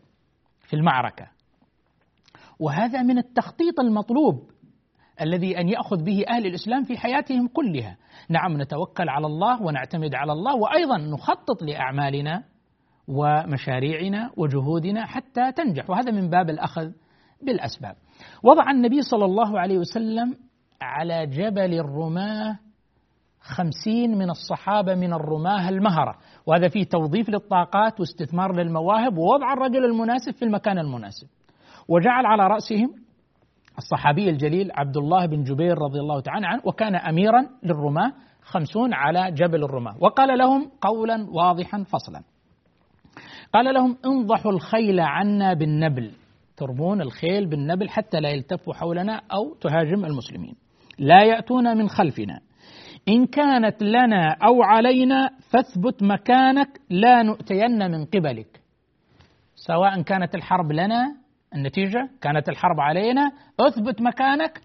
في 0.59 0.75
المعركة. 0.75 1.32
وهذا 2.63 3.01
من 3.01 3.17
التخطيط 3.17 3.79
المطلوب 3.79 4.51
الذي 5.21 5.59
أن 5.59 5.69
يأخذ 5.69 6.03
به 6.03 6.23
أهل 6.29 6.45
الإسلام 6.45 6.83
في 6.83 6.97
حياتهم 6.97 7.47
كلها. 7.47 7.97
نعم 8.29 8.61
نتوكل 8.61 9.09
على 9.09 9.27
الله 9.27 9.61
ونعتمد 9.61 10.15
على 10.15 10.31
الله 10.31 10.55
وأيضا 10.55 10.97
نخطط 10.97 11.63
لأعمالنا 11.63 12.43
ومشاريعنا 13.07 14.31
وجهودنا 14.37 15.05
حتى 15.05 15.51
تنجح. 15.51 15.89
وهذا 15.89 16.11
من 16.11 16.29
باب 16.29 16.49
الأخذ 16.49 16.91
بالأسباب. 17.41 17.95
وضع 18.43 18.71
النبي 18.71 19.01
صلى 19.01 19.25
الله 19.25 19.59
عليه 19.59 19.77
وسلم 19.77 20.35
على 20.81 21.25
جبل 21.25 21.73
الرماة 21.73 22.59
خمسين 23.39 24.17
من 24.17 24.29
الصحابة 24.29 24.95
من 24.95 25.13
الرماة 25.13 25.69
المهرة. 25.69 26.15
وهذا 26.45 26.67
فيه 26.67 26.83
توظيف 26.83 27.29
للطاقات 27.29 27.99
واستثمار 27.99 28.55
للمواهب 28.55 29.17
ووضع 29.17 29.53
الرجل 29.53 29.85
المناسب 29.85 30.33
في 30.33 30.45
المكان 30.45 30.79
المناسب. 30.79 31.27
وجعل 31.87 32.25
على 32.25 32.47
رأسهم 32.47 32.89
الصحابي 33.77 34.29
الجليل 34.29 34.71
عبد 34.75 34.97
الله 34.97 35.25
بن 35.25 35.43
جبير 35.43 35.77
رضي 35.77 35.99
الله 35.99 36.19
تعالى 36.19 36.47
عنه 36.47 36.61
وكان 36.65 36.95
أميرا 36.95 37.49
للرماة 37.63 38.13
خمسون 38.41 38.93
على 38.93 39.31
جبل 39.31 39.63
الرماة. 39.63 39.95
وقال 39.99 40.37
لهم 40.37 40.71
قولا 40.81 41.27
واضحا 41.29 41.83
فصلا. 41.83 42.23
قال 43.53 43.73
لهم 43.73 43.97
انضحوا 44.05 44.51
الخيل 44.51 44.99
عنا 44.99 45.53
بالنبل. 45.53 46.11
ترمون 46.57 47.01
الخيل 47.01 47.49
بالنبل 47.49 47.89
حتى 47.89 48.19
لا 48.19 48.29
يلتفوا 48.29 48.73
حولنا 48.73 49.21
أو 49.31 49.53
تهاجم 49.61 50.05
المسلمين. 50.05 50.55
لا 50.99 51.23
يأتون 51.23 51.77
من 51.77 51.89
خلفنا. 51.89 52.39
إن 53.07 53.25
كانت 53.25 53.83
لنا 53.83 54.35
أو 54.47 54.63
علينا 54.63 55.29
فاثبت 55.49 56.03
مكانك 56.03 56.79
لا 56.89 57.23
نؤتين 57.23 57.91
من 57.91 58.05
قبلك. 58.05 58.61
سواء 59.55 60.01
كانت 60.01 60.35
الحرب 60.35 60.71
لنا 60.71 61.22
النتيجة 61.55 62.09
كانت 62.21 62.49
الحرب 62.49 62.79
علينا. 62.79 63.31
أثبت 63.59 64.01
مكانك. 64.01 64.61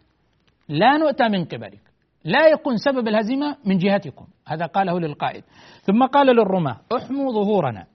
لا 0.68 0.96
نؤتى 0.96 1.28
من 1.28 1.44
قبلك. 1.44 1.80
لا 2.24 2.48
يكون 2.48 2.76
سبب 2.76 3.08
الهزيمة 3.08 3.56
من 3.64 3.78
جهتكم. 3.78 4.26
هذا 4.46 4.66
قاله 4.66 5.00
للقائد. 5.00 5.44
ثم 5.82 6.06
قال 6.06 6.26
للرماة 6.26 6.76
أحموا 6.96 7.32
ظهورنا. 7.32 7.86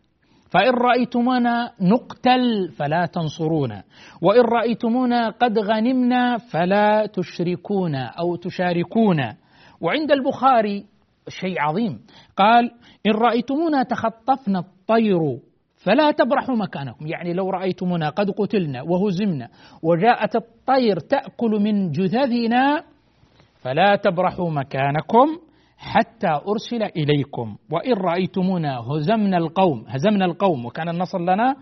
فإن 0.52 0.70
رأيتمونا 0.70 1.72
نقتل 1.82 2.72
فلا 2.72 3.06
تنصرونا. 3.06 3.84
وإن 4.22 4.42
رأيتمونا 4.42 5.30
قد 5.30 5.60
غنمنا 5.60 6.38
فلا 6.38 7.06
تشركونا 7.06 8.06
أو 8.06 8.36
تشاركونا. 8.36 9.36
وعند 9.82 10.12
البخاري 10.12 10.86
شيء 11.28 11.62
عظيم. 11.62 12.00
قال 12.38 12.72
إن 13.06 13.12
رأيتمونا 13.12 13.84
تخطفنا 13.84 14.60
الطير 14.60 15.40
فلا 15.84 16.12
تبرحوا 16.12 16.56
مكانكم. 16.56 17.08
يعني 17.08 17.34
لو 17.34 17.50
رأيتمونا 17.50 18.10
قد 18.10 18.30
قتلنا 18.32 18.82
وهزمنا 18.82 19.50
وجاءت 19.84 20.36
الطير 20.36 21.00
تأكل 21.00 21.52
من 21.52 21.92
جثثنا 21.92 22.84
فلا 23.62 23.96
تبرحوا 23.96 24.50
مكانكم 24.52 25.28
حتى 25.78 26.28
أرسل 26.28 26.84
إليكم. 26.84 27.58
وإن 27.72 27.94
رأيتمونا 27.94 28.80
هزمنا 28.80 29.38
القوم 29.38 29.86
هزمنا 29.88 30.26
القوم 30.26 30.66
وكان 30.66 30.90
النصر 30.90 31.20
لنا 31.20 31.56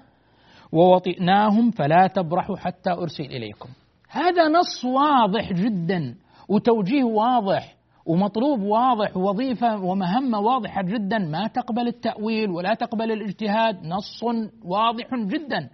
ووطئناهم 0.71 1.71
فلا 1.71 2.07
تبرحوا 2.07 2.57
حتى 2.57 2.91
أرسل 2.91 3.23
إليكم. 3.23 3.69
هذا 4.09 4.47
نص 4.47 4.85
واضح 4.85 5.53
جدا 5.53 6.15
وتوجيه 6.49 7.03
واضح 7.03 7.75
ومطلوب 8.05 8.61
واضح 8.61 9.17
ووظيفة 9.17 9.83
ومهمة 9.83 10.39
واضحة 10.39 10.81
جدا. 10.81 11.17
ما 11.17 11.47
تقبل 11.47 11.87
التأويل 11.87 12.49
ولا 12.49 12.73
تقبل 12.73 13.11
الاجتهاد 13.11 13.85
نص 13.85 14.23
واضح 14.63 15.15
جدا. 15.15 15.69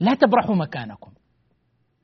لا 0.00 0.14
تبرحوا 0.14 0.54
مكانكم 0.54 1.10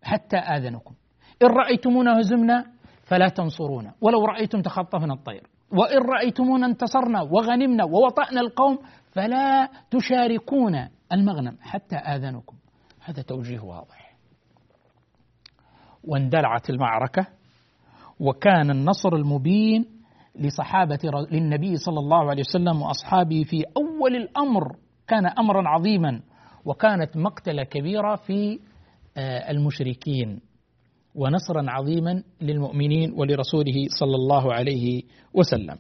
حتى 0.02 0.37
آذنكم. 0.37 0.94
إن 1.42 1.49
رأيتمونا 1.49 2.20
هزمنا 2.20 2.64
فلا 3.04 3.28
تنصرونا. 3.28 3.94
ولو 4.00 4.25
رأيتم 4.25 4.62
تخطفنا 4.62 5.14
الطير. 5.14 5.50
وإن 5.73 6.02
رأيتمونا 6.02 6.66
انتصرنا 6.66 7.23
وغنمنا 7.23 7.85
ووطأنا 7.85 8.40
القوم 8.40 8.78
فلا 9.12 9.68
تشاركونا 9.90 10.90
المغنم 11.12 11.56
حتى 11.61 11.96
آذنكم. 11.96 12.56
هذا 13.04 13.23
توجيه 13.23 13.61
واضح. 13.61 14.16
واندلعت 16.04 16.70
المعركة. 16.70 17.26
وكان 18.20 18.70
النصر 18.70 19.12
المبين 19.16 19.85
لصحابة 20.38 20.99
للنبي 21.32 21.76
صلى 21.76 21.99
الله 21.99 22.30
عليه 22.30 22.42
وسلم 22.42 22.82
وأصحابه 22.82 23.44
في 23.44 23.62
أول 23.76 24.16
الأمر 24.16 24.76
كان 25.08 25.26
أمرا 25.26 25.68
عظيما 25.68 26.20
وكانت 26.64 27.16
مقتلة 27.16 27.62
كبيرة 27.64 28.16
في 28.16 28.58
آه، 29.16 29.50
المشركين 29.50 30.40
ونصرا 31.14 31.70
عظيما 31.70 32.23
للمؤمنين 32.40 33.12
ولرسوله 33.16 33.75
صلى 34.00 34.14
الله 34.14 34.54
عليه 34.54 35.02
وسلم. 35.35 35.76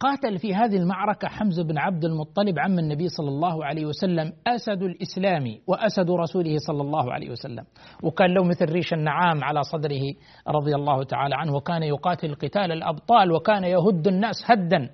قاتل 0.00 0.38
في 0.38 0.54
هذه 0.54 0.76
المعركة 0.76 1.28
حمزة 1.28 1.64
بن 1.64 1.78
عبد 1.78 2.04
المطلب 2.04 2.58
عم 2.58 2.78
النبي 2.78 3.08
صلى 3.08 3.28
الله 3.28 3.64
عليه 3.64 3.86
وسلم 3.86 4.32
أسد 4.46 4.82
الإسلام 4.82 5.44
وأسد 5.66 6.10
رسوله 6.10 6.58
صلى 6.58 6.82
الله 6.82 7.12
عليه 7.12 7.30
وسلم. 7.30 7.64
وكان 8.02 8.34
له 8.34 8.44
مثل 8.44 8.72
ريش 8.72 8.92
النعام 8.92 9.44
على 9.44 9.62
صدره 9.62 10.02
رضي 10.48 10.74
الله 10.74 11.04
تعالى 11.04 11.34
عنه 11.34 11.54
وكان 11.54 11.82
يقاتل 11.82 12.34
قتال 12.34 12.72
الأبطال 12.72 13.32
وكان 13.32 13.64
يهد 13.64 14.06
الناس 14.08 14.36
هدا. 14.44 14.90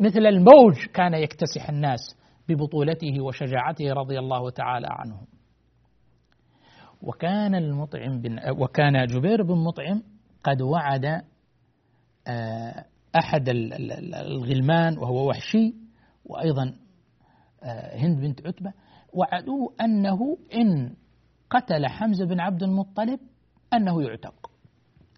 مثل 0.00 0.26
الموج 0.26 0.86
كان 0.94 1.14
يكتسح 1.14 1.68
الناس 1.68 2.00
ببطولته 2.48 3.20
وشجاعته 3.20 3.92
رضي 3.92 4.18
الله 4.18 4.50
تعالى 4.50 4.88
عنه. 4.90 5.20
وكان 7.02 7.54
المطعم 7.54 8.20
بن 8.20 8.38
وكان 8.58 9.06
جبير 9.06 9.42
بن 9.42 9.54
مطعم 9.54 10.02
قد 10.44 10.62
وعد 10.62 11.04
آه، 12.28 12.84
أحد 13.16 13.48
الغلمان 13.48 14.98
وهو 14.98 15.28
وحشي 15.28 15.74
وأيضا 16.24 16.74
آه، 17.62 17.96
هند 17.96 18.20
بنت 18.20 18.46
عتبة 18.46 18.72
وعدوه 19.12 19.74
أنه 19.80 20.38
إن 20.54 20.94
قتل 21.50 21.86
حمزة 21.86 22.26
بن 22.26 22.40
عبد 22.40 22.62
المطلب 22.62 23.20
أنه 23.74 24.02
يعتق. 24.02 24.50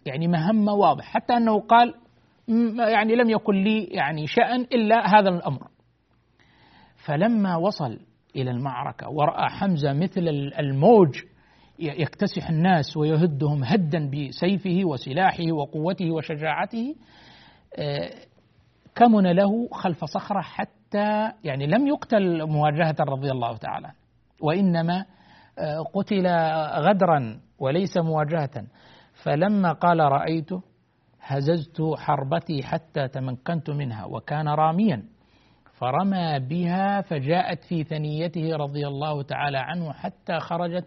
يعني 0.05 0.27
مهمة 0.27 0.73
واضح 0.73 1.03
حتى 1.05 1.33
أنه 1.33 1.59
قال 1.59 1.93
يعني 2.91 3.15
لم 3.15 3.29
يكن 3.29 3.53
لي 3.63 3.83
يعني 3.83 4.27
شأن 4.27 4.61
إلا 4.61 4.95
هذا 5.19 5.29
الأمر. 5.29 5.67
فلما 7.05 7.55
وصل 7.55 7.99
إلى 8.35 8.51
المعركة 8.51 9.09
ورأى 9.09 9.49
حمزة 9.49 9.93
مثل 9.93 10.27
الموج 10.59 11.21
يكتسح 11.79 12.49
الناس 12.49 12.97
ويهدهم 12.97 13.63
هدا 13.63 14.09
بسيفه 14.09 14.85
وسلاحه 14.85 15.51
وقوته 15.51 16.11
وشجاعته 16.11 16.95
كمن 18.95 19.31
له 19.31 19.67
خلف 19.71 20.05
صخرة 20.05 20.41
حتى 20.41 21.31
يعني 21.43 21.67
لم 21.67 21.87
يقتل 21.87 22.45
مواجهة 22.45 22.95
رضي 22.99 23.31
الله 23.31 23.57
تعالى 23.57 23.91
وإنما 24.41 25.05
آه، 25.59 25.79
قتل 25.93 26.27
غدرا 26.87 27.39
وليس 27.59 27.97
مواجهة. 27.97 28.63
فلما 29.23 29.71
قال 29.71 29.99
رأيته 29.99 30.61
هززت 31.21 31.81
حربتي 31.97 32.63
حتى 32.63 33.07
تمكنت 33.07 33.69
منها 33.69 34.05
وكان 34.05 34.47
راميا. 34.47 35.03
فرمى 35.73 36.39
بها 36.39 37.01
فجاءت 37.01 37.63
في 37.63 37.83
ثنيته 37.83 38.55
رضي 38.55 38.87
الله 38.87 39.23
تعالى 39.23 39.57
عنه 39.57 39.93
حتى 39.93 40.39
خرجت 40.39 40.85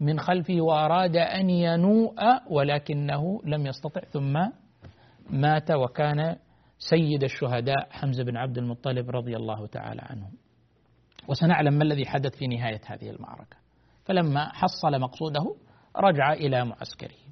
من 0.00 0.20
خلفه 0.20 0.60
وأراد 0.60 1.16
أن 1.16 1.50
ينوء 1.50 2.14
ولكنه 2.50 3.40
لم 3.44 3.66
يستطع 3.66 4.00
ثم 4.00 4.38
مات 5.30 5.70
وكان 5.70 6.36
سيد 6.78 7.24
الشهداء 7.24 7.88
حمزة 7.90 8.24
بن 8.24 8.36
عبد 8.36 8.58
المطلب 8.58 9.10
رضي 9.10 9.36
الله 9.36 9.66
تعالى 9.66 10.02
عنه 10.04 10.26
وسنعلم 11.28 11.74
ما 11.74 11.84
الذي 11.84 12.06
حدث 12.06 12.36
في 12.36 12.46
نهاية 12.46 12.80
هذه 12.86 13.10
المعركة. 13.10 13.56
فلما 14.04 14.48
حصل 14.52 15.00
مقصوده 15.00 15.54
رجع 15.96 16.32
إلى 16.32 16.64
معسكره. 16.64 17.22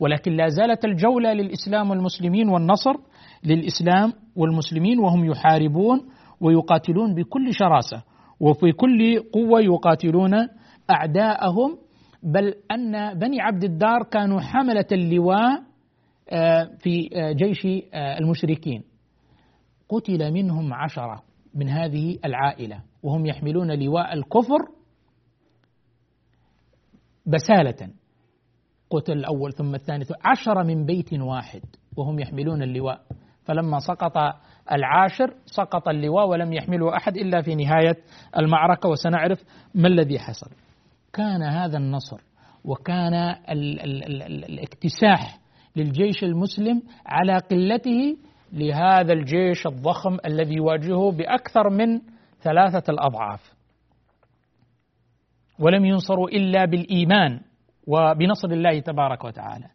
ولكن 0.00 0.32
لا 0.32 0.48
زالت 0.48 0.84
الجولة 0.84 1.32
للإسلام 1.32 1.90
والمسلمين 1.90 2.48
والنصر 2.48 2.94
للإسلام 3.44 4.12
والمسلمين 4.36 4.98
وهم 4.98 5.24
يحاربون 5.24 6.08
ويقاتلون 6.40 7.14
بكل 7.14 7.54
شراسة 7.54 8.02
وفي 8.40 8.72
كل 8.72 9.22
قوة 9.32 9.60
يقاتلون 9.60 10.34
أعداءهم. 10.90 11.78
بل 12.22 12.54
أن 12.72 13.18
بني 13.18 13.40
عبد 13.40 13.64
الدار 13.64 14.02
كانوا 14.02 14.40
حملة 14.40 14.86
اللواء 14.92 15.67
في 16.78 17.10
آه، 17.14 17.32
جيش 17.32 17.66
آه، 17.94 18.18
المشركين. 18.18 18.84
قتل 19.88 20.32
منهم 20.32 20.74
عشرة 20.74 21.22
من 21.54 21.68
هذه 21.68 22.18
العائلة 22.24 22.82
وهم 23.02 23.26
يحملون 23.26 23.78
لواء 23.78 24.14
الكفر 24.14 24.58
بسالة. 27.26 27.90
قتل 28.90 29.12
الأول 29.12 29.52
ثم 29.52 29.74
الثاني 29.74 30.04
عشرة 30.24 30.62
من 30.62 30.86
بيت 30.86 31.12
واحد 31.12 31.62
وهم 31.96 32.18
يحملون 32.18 32.62
اللواء. 32.62 33.00
فلما 33.44 33.78
سقط 33.78 34.16
العاشر 34.72 35.34
سقط 35.46 35.88
اللواء 35.88 36.28
ولم 36.28 36.52
يحمله 36.52 36.96
أحد 36.96 37.16
إلا 37.16 37.42
في 37.42 37.54
نهاية 37.54 37.96
المعركة 38.38 38.88
وسنعرف 38.88 39.44
ما 39.74 39.88
الذي 39.88 40.18
حصل. 40.18 40.50
كان 41.12 41.42
هذا 41.42 41.78
النصر 41.78 42.20
وكان 42.64 43.14
الاكتساح 44.48 45.38
للجيش 45.78 46.24
المسلم 46.24 46.82
على 47.06 47.38
قلته 47.38 48.16
لهذا 48.52 49.12
الجيش 49.12 49.66
الضخم 49.66 50.18
الذي 50.26 50.54
يواجهه 50.54 51.12
بأكثر 51.12 51.70
من 51.70 52.00
ثلاثة 52.40 52.92
الأضعاف. 52.92 53.52
ولم 55.58 55.84
ينصروا 55.84 56.28
إلا 56.28 56.64
بالإيمان 56.64 57.40
وبنصر 57.86 58.48
الله 58.48 58.80
تبارك 58.80 59.24
وتعالى. 59.24 59.66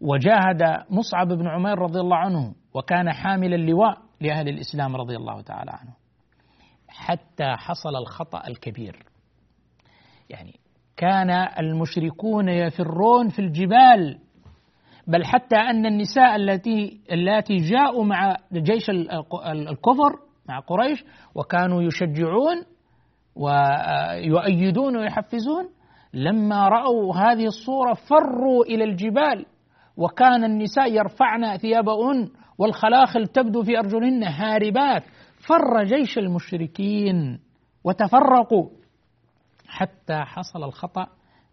وجاهد 0.00 0.62
مصعب 0.90 1.28
بن 1.28 1.46
عمير 1.48 1.78
رضي 1.78 2.00
الله 2.00 2.16
عنه 2.16 2.54
وكان 2.74 3.12
حامل 3.12 3.54
اللواء 3.54 3.98
لأهل 4.20 4.48
الإسلام 4.48 4.96
رضي 4.96 5.16
الله 5.16 5.40
تعالى 5.40 5.70
عنه. 5.70 5.94
حتى 6.88 7.56
حصل 7.56 7.96
الخطأ 7.96 8.48
الكبير. 8.48 9.06
يعني 10.30 10.54
كان 10.96 11.30
المشركون 11.58 12.48
يفرون 12.48 13.28
في 13.28 13.38
الجبال 13.38 14.18
بل 15.06 15.24
حتى 15.24 15.56
أن 15.56 15.86
النساء 15.86 16.36
التي 16.36 17.00
التي 17.12 17.56
جاءوا 17.56 18.04
مع 18.04 18.36
جيش 18.52 18.90
الكفر 19.46 20.18
مع 20.48 20.58
قريش 20.58 21.04
وكانوا 21.34 21.82
يشجعون 21.82 22.64
ويؤيدون 23.36 24.96
ويحفزون 24.96 25.68
لما 26.14 26.68
رأوا 26.68 27.16
هذه 27.16 27.46
الصورة 27.46 27.94
فروا 27.94 28.64
إلى 28.64 28.84
الجبال 28.84 29.46
وكان 29.96 30.44
النساء 30.44 30.92
يرفعن 30.92 31.56
ثيابهن 31.56 32.28
والخلاخل 32.58 33.26
تبدو 33.26 33.62
في 33.62 33.78
أرجلهن 33.78 34.22
هاربات 34.24 35.02
فر 35.48 35.84
جيش 35.84 36.18
المشركين 36.18 37.38
وتفرقوا. 37.84 38.68
حتى 39.74 40.24
حصل 40.24 40.64
الخطأ 40.64 41.06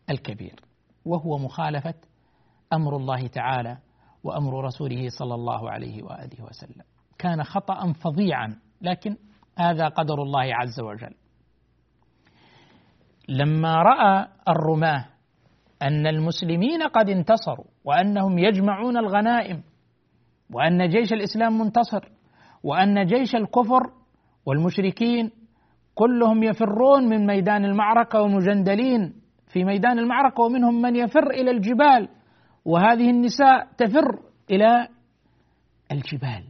الكبير 0.09 0.59
وهو 1.05 1.37
مخالفة 1.37 1.93
أمر 2.73 2.95
الله 2.97 3.27
تعالى 3.27 3.77
وأمر 4.23 4.65
رسوله 4.65 5.09
صلى 5.09 5.35
الله 5.35 5.71
عليه 5.71 6.03
وآله 6.03 6.43
وسلم. 6.43 6.83
كان 7.19 7.43
خطأ 7.43 7.93
فظيعا 7.93 8.59
لكن 8.81 9.15
هذا 9.57 9.87
قدر 9.87 10.21
الله 10.21 10.55
عز 10.55 10.79
وجل. 10.79 11.15
لما 13.29 13.75
رأى 13.75 14.27
الرماة 14.47 15.05
أن 15.81 16.07
المسلمين 16.07 16.83
قد 16.83 17.09
انتصروا 17.09 17.65
وأنهم 17.85 18.39
يجمعون 18.39 18.97
الغنائم 18.97 19.63
وأن 20.53 20.89
جيش 20.89 21.13
الإسلام 21.13 21.57
منتصر 21.59 22.09
وأن 22.63 23.05
جيش 23.05 23.35
الكفر 23.35 23.93
والمشركين 24.45 25.31
كلهم 25.95 26.43
يفرون 26.43 27.09
من 27.09 27.27
ميدان 27.27 27.65
المعركة 27.65 28.21
ومجندلين 28.21 29.13
في 29.47 29.63
ميدان 29.63 29.99
المعركة 29.99 30.43
ومنهم 30.43 30.81
من 30.81 30.95
يفر 30.95 31.29
إلى 31.29 31.51
الجبال. 31.51 32.09
وهذه 32.65 33.09
النساء 33.09 33.67
تفر 33.77 34.19
إلى 34.51 34.87
الجبال. 35.91 36.43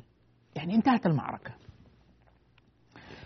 يعني 0.55 0.75
انتهت 0.75 1.05
المعركة. 1.05 1.51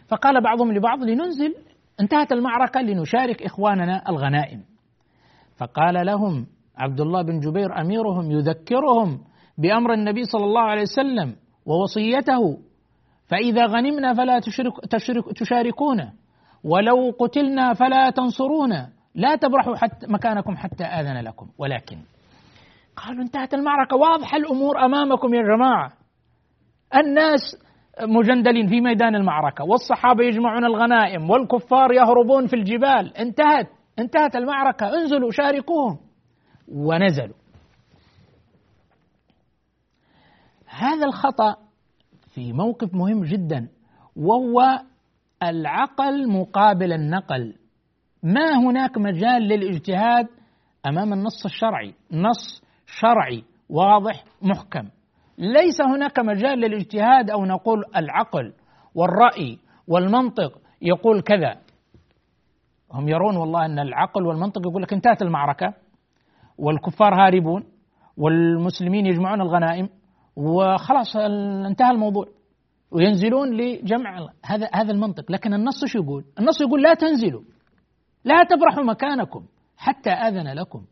فقال 0.08 0.44
بعضهم 0.44 0.72
لبعض 0.72 1.04
لننزل 1.04 1.56
انتهت 2.02 2.32
المعركة 2.32 2.82
لنشارك 2.82 3.44
إخواننا 3.44 4.10
الغنائم. 4.10 4.64
فقال 5.58 6.06
لهم 6.06 6.48
عبد 6.78 7.02
الله 7.02 7.22
بن 7.22 7.40
جبير 7.40 7.82
أميرهم 7.82 8.32
يذكرهم 8.32 9.20
بأمر 9.58 9.94
النبي 9.94 10.24
صلى 10.24 10.44
الله 10.44 10.62
عليه 10.62 10.82
وسلم 10.82 11.36
ووصيته 11.66 12.58
فإذا 13.28 13.66
غنمنا 13.66 14.14
فلا 14.14 14.40
تشرك 14.40 14.74
تشرك 14.90 15.24
تشاركونا. 15.38 16.14
ولو 16.64 17.16
قتلنا 17.20 17.74
فلا 17.74 18.10
تنصرونا. 18.10 18.90
لا 19.16 19.36
تبرحوا 19.36 19.76
حتى 19.76 20.08
مكانكم 20.08 20.56
حتى 20.56 20.84
آذن 20.84 21.22
لكم. 21.22 21.48
ولكن 21.58 21.98
قالوا 22.96 23.24
انتهت 23.24 23.54
المعركة. 23.54 23.98
واضحة 23.98 24.38
الأمور 24.38 24.86
أمامكم 24.86 25.34
يا 25.34 25.42
جماعة. 25.42 25.92
الناس 26.96 27.40
مجندلين 28.02 28.68
في 28.68 28.82
ميدان 28.82 29.16
المعركة. 29.16 29.64
والصحابة 29.64 30.24
يجمعون 30.24 30.66
الغنائم. 30.66 31.30
والكفار 31.30 31.94
يهربون 31.94 32.48
في 32.48 32.56
الجبال. 32.56 33.18
انتهت. 33.18 33.68
انتهت 34.00 34.36
المعركة. 34.36 34.94
انزلوا 34.94 35.32
شاركوهم. 35.32 35.98
ونزلوا. 36.68 37.36
هذا 40.68 41.06
الخطأ 41.06 41.65
في 42.36 42.54
موقف 42.54 42.94
مهم 42.94 43.24
جدا 43.24 43.70
وهو 44.16 44.80
العقل 45.44 46.32
مقابل 46.32 46.94
النقل. 46.94 47.56
ما 48.24 48.58
هناك 48.58 48.98
مجال 48.98 49.42
للاجتهاد 49.42 50.28
أمام 50.86 51.14
النص 51.14 51.46
الشرعي؟ 51.46 51.94
نص 52.12 52.64
شرعي 52.86 53.44
واضح 53.70 54.24
محكم. 54.42 54.90
ليس 55.38 55.82
هناك 55.82 56.20
مجال 56.20 56.60
للاجتهاد 56.60 57.30
أو 57.30 57.46
نقول 57.46 57.84
العقل 57.96 58.54
والرأي 58.96 59.60
والمنطق 59.88 60.62
يقول 60.82 61.22
كذا. 61.22 61.56
هم 62.92 63.10
يرون 63.10 63.38
والله 63.38 63.66
أن 63.66 63.80
العقل 63.80 64.26
والمنطق 64.26 64.62
يقول 64.68 64.82
لك 64.82 64.94
انتهت 64.94 65.22
المعركة 65.22 65.74
والكفار 66.58 67.14
هاربون 67.14 67.64
والمسلمين 68.18 69.06
يجمعون 69.06 69.42
الغنائم. 69.42 69.90
وخلاص 70.36 71.16
انتهى 71.66 71.92
الموضوع. 71.92 72.26
وينزلون 72.92 73.58
لجمع 73.58 74.28
هذا 74.46 74.70
هذا 74.74 74.92
المنطق. 74.92 75.32
لكن 75.32 75.54
النص 75.54 75.86
شو 75.86 76.00
يقول؟ 76.00 76.24
النص 76.40 76.62
يقول 76.62 76.84
لا 76.84 76.94
تنزلوا. 76.94 77.42
لا 78.26 78.44
تبرحوا 78.44 78.84
مكانكم 78.84 79.46
حتى 79.78 80.10
أذن 80.10 80.54
لكم. 80.54 80.86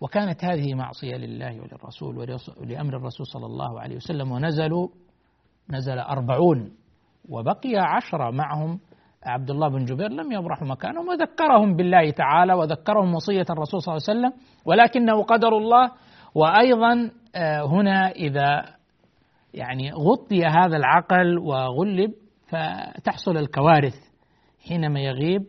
وكانت 0.00 0.44
هذه 0.44 0.74
معصية 0.74 1.16
لله 1.16 1.60
وللرسول 1.60 2.18
ولامر 2.60 2.96
الرسول 2.96 3.26
صلى 3.26 3.46
الله 3.46 3.80
عليه 3.80 3.96
وسلم 3.96 4.32
ونزلوا 4.32 4.88
نزل 5.70 5.98
أربعون. 5.98 6.72
وبقي 7.28 7.76
عشرة 7.76 8.30
معهم. 8.30 8.80
عبد 9.24 9.50
الله 9.50 9.68
بن 9.68 9.84
جبير 9.84 10.08
لم 10.12 10.32
يبرحوا 10.32 10.68
مكانهم 10.68 11.08
وذكرهم 11.08 11.76
بالله 11.76 12.10
تعالى 12.10 12.54
وذكرهم 12.54 13.14
وصية 13.14 13.46
الرسول 13.50 13.82
صلى 13.82 13.96
الله 13.96 14.06
عليه 14.08 14.18
وسلم 14.18 14.32
ولكنه 14.64 15.22
قدر 15.22 15.56
الله. 15.56 15.90
وأيضا 16.34 17.10
هنا 17.70 18.10
إذا 18.10 18.76
يعني 19.54 19.92
غطي 19.92 20.44
هذا 20.44 20.76
العقل 20.76 21.38
وغلب 21.38 22.12
فتحصل 22.48 23.36
الكوارث 23.36 23.94
حينما 24.68 25.00
يغيب 25.00 25.42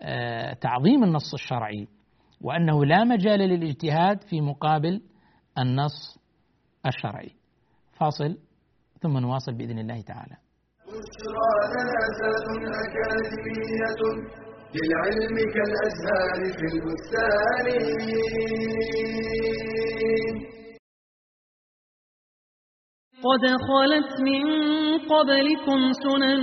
آه، 0.00 0.52
تعظيم 0.52 1.04
النص 1.04 1.34
الشرعي 1.34 1.88
وأنه 2.40 2.84
لا 2.84 3.04
مجال 3.04 3.38
للاجتهاد 3.38 4.22
في 4.22 4.40
مقابل 4.40 5.02
النص 5.58 6.18
الشرعي. 6.86 7.30
فاصل 7.92 8.38
ثم 9.02 9.18
نواصل 9.18 9.52
بإذن 9.54 9.78
الله 9.78 10.00
تعالى. 10.00 10.36
للعلم 14.76 15.36
كالأزهار 15.54 16.40
في 16.58 16.66
البستان. 16.74 17.66
قد 23.26 23.44
خلت 23.68 24.10
من 24.28 24.44
قبلكم 25.12 25.80
سنن 26.04 26.42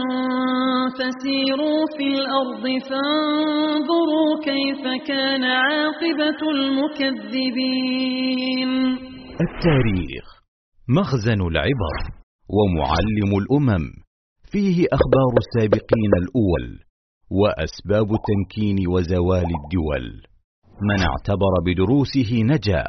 فسيروا 0.98 1.82
في 1.98 2.08
الأرض 2.20 2.66
فانظروا 2.90 4.32
كيف 4.44 4.84
كان 5.08 5.44
عاقبة 5.44 6.42
المكذبين. 6.56 7.82
التاريخ 9.46 10.26
مخزن 10.90 11.42
العبر 11.42 11.96
ومعلم 12.58 13.32
الأمم. 13.42 13.86
فيه 14.52 14.78
أخبار 14.94 15.34
السابقين 15.38 16.12
الأول 16.22 16.66
وأسباب 17.32 18.08
التمكين 18.20 18.78
وزوال 18.88 19.50
الدول. 19.60 20.06
من 20.82 21.00
اعتبر 21.10 21.54
بدروسه 21.66 22.32
نجا 22.44 22.84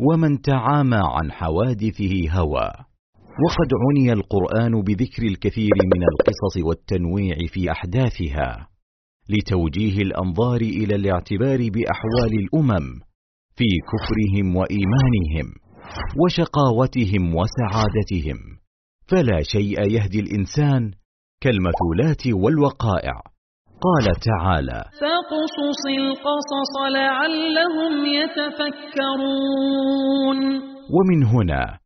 ومن 0.00 0.40
تعامى 0.40 1.02
عن 1.02 1.32
حوادثه 1.32 2.30
هوى. 2.30 2.91
وقد 3.40 3.70
عني 3.84 4.12
القرآن 4.12 4.82
بذكر 4.82 5.22
الكثير 5.22 5.70
من 5.94 6.02
القصص 6.12 6.56
والتنويع 6.66 7.36
في 7.48 7.70
أحداثها 7.70 8.68
لتوجيه 9.30 10.02
الأنظار 10.02 10.60
إلى 10.60 10.94
الاعتبار 10.94 11.58
بأحوال 11.58 12.32
الأمم 12.42 13.00
في 13.56 13.68
كفرهم 13.92 14.56
وإيمانهم 14.56 15.46
وشقاوتهم 16.20 17.34
وسعادتهم. 17.36 18.38
فلا 19.06 19.42
شيء 19.42 19.80
يهدي 19.90 20.20
الإنسان 20.20 20.90
كالمثولات 21.40 22.26
والوقائع. 22.26 23.22
قال 23.86 24.06
تعالى 24.30 24.84
فاقصص 25.00 25.82
القصص 25.98 26.74
لعلهم 26.94 27.92
يتفكرون. 28.20 29.58
ومن 30.94 31.24
هنا 31.24 31.81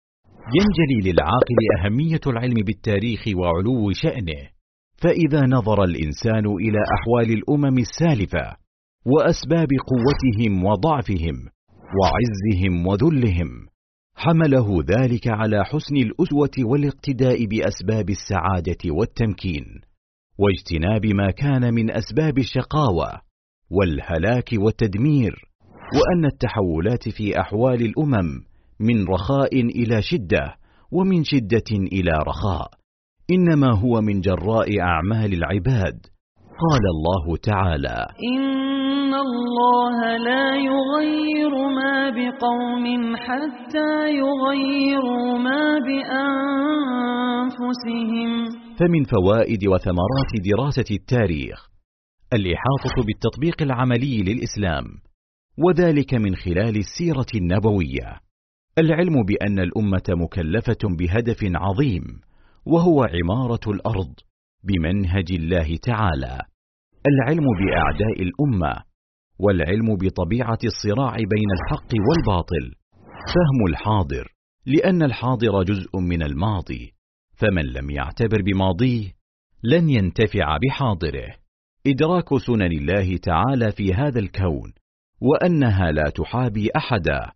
ينجلي 0.54 1.12
للعاقل 1.12 1.56
أهمية 1.78 2.20
العلم 2.26 2.54
بالتاريخ 2.54 3.24
وعلو 3.36 3.92
شأنه. 3.92 4.48
فإذا 4.96 5.46
نظر 5.46 5.84
الإنسان 5.84 6.46
إلى 6.46 6.78
أحوال 6.98 7.38
الأمم 7.38 7.78
السالفة 7.78 8.56
وأسباب 9.06 9.68
قوتهم 9.90 10.64
وضعفهم 10.64 11.48
وعزهم 11.98 12.86
وذلهم 12.86 13.66
حمله 14.16 14.82
ذلك 14.82 15.28
على 15.28 15.64
حسن 15.64 15.96
الأسوة 15.96 16.70
والاقتداء 16.70 17.46
بأسباب 17.46 18.10
السعادة 18.10 18.90
والتمكين 18.90 19.64
واجتناب 20.38 21.06
ما 21.06 21.30
كان 21.30 21.74
من 21.74 21.90
أسباب 21.90 22.38
الشقاوة 22.38 23.20
والهلاك 23.70 24.50
والتدمير 24.52 25.48
وأن 25.94 26.24
التحولات 26.24 27.08
في 27.08 27.40
أحوال 27.40 27.82
الأمم 27.82 28.44
من 28.80 29.04
رخاء 29.08 29.54
إلى 29.54 30.02
شدة 30.02 30.54
ومن 30.92 31.24
شدة 31.24 31.70
إلى 31.92 32.12
رخاء. 32.28 32.68
إنما 33.30 33.78
هو 33.78 34.00
من 34.00 34.20
جراء 34.20 34.80
أعمال 34.80 35.32
العباد. 35.32 36.06
قال 36.64 36.84
الله 36.94 37.36
تعالى 37.36 38.06
إن 38.36 39.14
الله 39.14 40.16
لا 40.16 40.56
يغير 40.56 41.68
ما 41.68 42.10
بقوم 42.10 43.16
حتى 43.16 44.10
يغيروا 44.16 45.38
ما 45.38 45.78
بأنفسهم. 45.78 47.16
فمن 48.78 49.04
فوائد 49.04 49.66
وثمرات 49.66 50.32
دراسة 50.52 50.90
التاريخ 50.90 51.68
الإحاطة 52.32 53.02
بالتطبيق 53.06 53.62
العملي 53.62 54.22
للإسلام 54.22 54.84
وذلك 55.58 56.14
من 56.14 56.34
خلال 56.34 56.76
السيرة 56.76 57.26
النبوية. 57.34 58.25
العلم 58.78 59.22
بأن 59.22 59.58
الأمة 59.58 60.02
مكلفة 60.08 60.78
بهدف 60.98 61.38
عظيم 61.42 62.20
وهو 62.66 63.04
عمارة 63.04 63.60
الأرض 63.70 64.14
بمنهج 64.64 65.32
الله 65.32 65.76
تعالى. 65.76 66.40
العلم 67.06 67.44
بأعداء 67.58 68.22
الأمة 68.22 68.82
والعلم 69.38 69.96
بطبيعة 69.96 70.58
الصراع 70.64 71.16
بين 71.16 71.50
الحق 71.52 71.88
والباطل. 72.08 72.74
فهم 73.34 73.66
الحاضر 73.68 74.32
لأن 74.66 75.02
الحاضر 75.02 75.62
جزء 75.62 75.98
من 76.00 76.22
الماضي 76.22 76.92
فمن 77.34 77.62
لم 77.62 77.90
يعتبر 77.90 78.42
بماضيه 78.42 79.12
لن 79.64 79.90
ينتفع 79.90 80.56
بحاضره. 80.56 81.34
إدراك 81.86 82.36
سنن 82.38 82.72
الله 82.72 83.16
تعالى 83.16 83.72
في 83.72 83.94
هذا 83.94 84.18
الكون 84.18 84.72
وأنها 85.20 85.90
لا 85.90 86.10
تحابي 86.10 86.70
أحدا. 86.76 87.35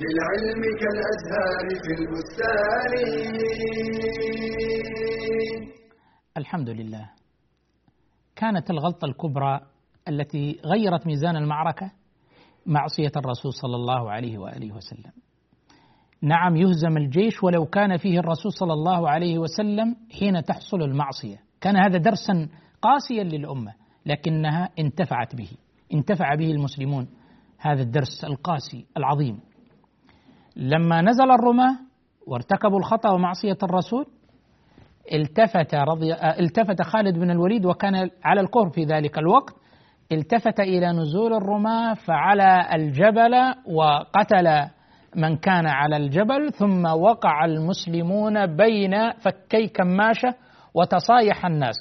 للعلم 0.00 0.62
كالأزهار 0.80 1.66
في 1.82 1.92
البستان. 2.00 2.92
الحمد 6.36 6.68
لله. 6.68 7.10
كانت 8.36 8.70
الغلطة 8.70 9.04
الكبرى 9.06 9.60
التي 10.08 10.60
غيرت 10.64 11.06
ميزان 11.06 11.36
المعركة 11.36 11.92
معصية 12.66 13.12
الرسول 13.16 13.52
صلى 13.52 13.76
الله 13.76 14.10
عليه 14.10 14.38
وآله 14.38 14.72
وسلم. 14.76 15.12
نعم 16.22 16.56
يهزم 16.56 16.96
الجيش 16.96 17.42
ولو 17.42 17.66
كان 17.66 17.96
فيه 17.96 18.18
الرسول 18.18 18.52
صلى 18.52 18.72
الله 18.72 19.10
عليه 19.10 19.38
وسلم 19.38 19.96
حين 20.18 20.42
تحصل 20.42 20.82
المعصية. 20.82 21.36
كان 21.60 21.76
هذا 21.76 21.98
درسا 21.98 22.48
قاسيا 22.82 23.24
للأمة 23.24 23.74
لكنها 24.06 24.68
انتفعت 24.78 25.36
به 25.36 25.50
انتفع 25.94 26.34
به 26.34 26.50
المسلمون. 26.50 27.08
هذا 27.58 27.82
الدرس 27.82 28.24
القاسي 28.24 28.86
العظيم. 28.96 29.40
لما 30.56 31.02
نزل 31.02 31.30
الرماة 31.30 31.76
وارتكبوا 32.26 32.78
الخطأ 32.78 33.10
ومعصية 33.10 33.58
الرسول 33.62 34.06
التفت 35.12 35.74
رضي 35.74 36.14
التفت 36.14 36.82
خالد 36.82 37.18
بن 37.18 37.30
الوليد 37.30 37.66
وكان 37.66 38.10
على 38.24 38.40
الكهر 38.40 38.70
في 38.70 38.84
ذلك 38.84 39.18
الوقت 39.18 39.54
التفت 40.12 40.60
إلى 40.60 40.92
نزول 40.92 41.34
الرماة 41.34 41.94
فعلى 41.94 42.68
الجبل 42.74 43.34
وقتل 43.66 44.68
من 45.16 45.36
كان 45.36 45.66
على 45.66 45.96
الجبل 45.96 46.52
ثم 46.52 46.86
وقع 46.86 47.44
المسلمون 47.44 48.56
بين 48.56 49.10
فكي 49.12 49.66
كماشة 49.66 50.34
وتصايح 50.74 51.46
الناس. 51.46 51.74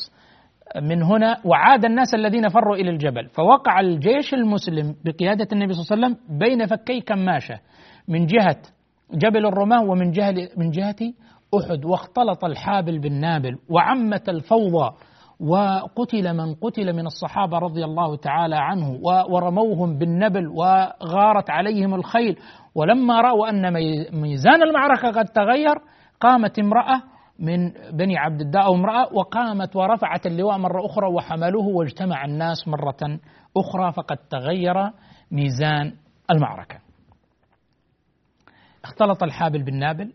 من 0.81 1.03
هنا 1.03 1.37
وعاد 1.45 1.85
الناس 1.85 2.13
الذين 2.13 2.49
فروا 2.49 2.75
إلى 2.75 2.89
الجبل. 2.89 3.29
فوقع 3.29 3.79
الجيش 3.79 4.33
المسلم 4.33 4.95
بقيادة 5.05 5.47
النبي 5.53 5.73
صلى 5.73 5.83
الله 5.83 6.07
عليه 6.07 6.15
وسلم 6.15 6.37
بين 6.39 6.65
فكي 6.65 7.01
كماشة. 7.01 7.59
من 8.07 8.25
جهة 8.25 8.61
جبل 9.13 9.45
الرماة 9.45 9.83
ومن 9.83 10.11
جهة 10.11 10.33
من 10.57 10.69
جهة 10.71 10.95
أحد 11.55 11.85
واختلط 11.85 12.45
الحابل 12.45 12.99
بالنابل 12.99 13.57
وعمت 13.69 14.29
الفوضى 14.29 14.95
وقتل 15.39 16.33
من 16.33 16.55
قتل 16.55 16.93
من 16.93 17.05
الصحابة 17.05 17.57
رضي 17.57 17.83
الله 17.85 18.15
تعالى 18.15 18.55
عنه 18.55 18.99
ورموهم 19.29 19.97
بالنبل 19.97 20.47
وغارت 20.47 21.49
عليهم 21.49 21.93
الخيل. 21.93 22.37
ولما 22.75 23.21
رأوا 23.21 23.49
أن 23.49 23.73
ميزان 24.21 24.63
المعركة 24.63 25.11
قد 25.11 25.25
تغير 25.25 25.75
قامت 26.19 26.59
امرأة 26.59 27.01
من 27.39 27.71
بني 27.93 28.17
عبد 28.17 28.41
الداء 28.41 28.65
أو 28.65 28.75
امرأة 28.75 29.13
وقامت 29.13 29.75
ورفعت 29.75 30.25
اللواء 30.25 30.57
مرة 30.57 30.85
أخرى 30.85 31.07
وحملوه 31.07 31.67
واجتمع 31.67 32.25
الناس 32.25 32.67
مرة 32.67 33.19
أخرى 33.57 33.91
فقد 33.91 34.17
تغير 34.17 34.91
ميزان 35.31 35.93
المعركة. 36.31 36.90
اختلط 38.83 39.23
الحابل 39.23 39.63
بالنابل 39.63 40.13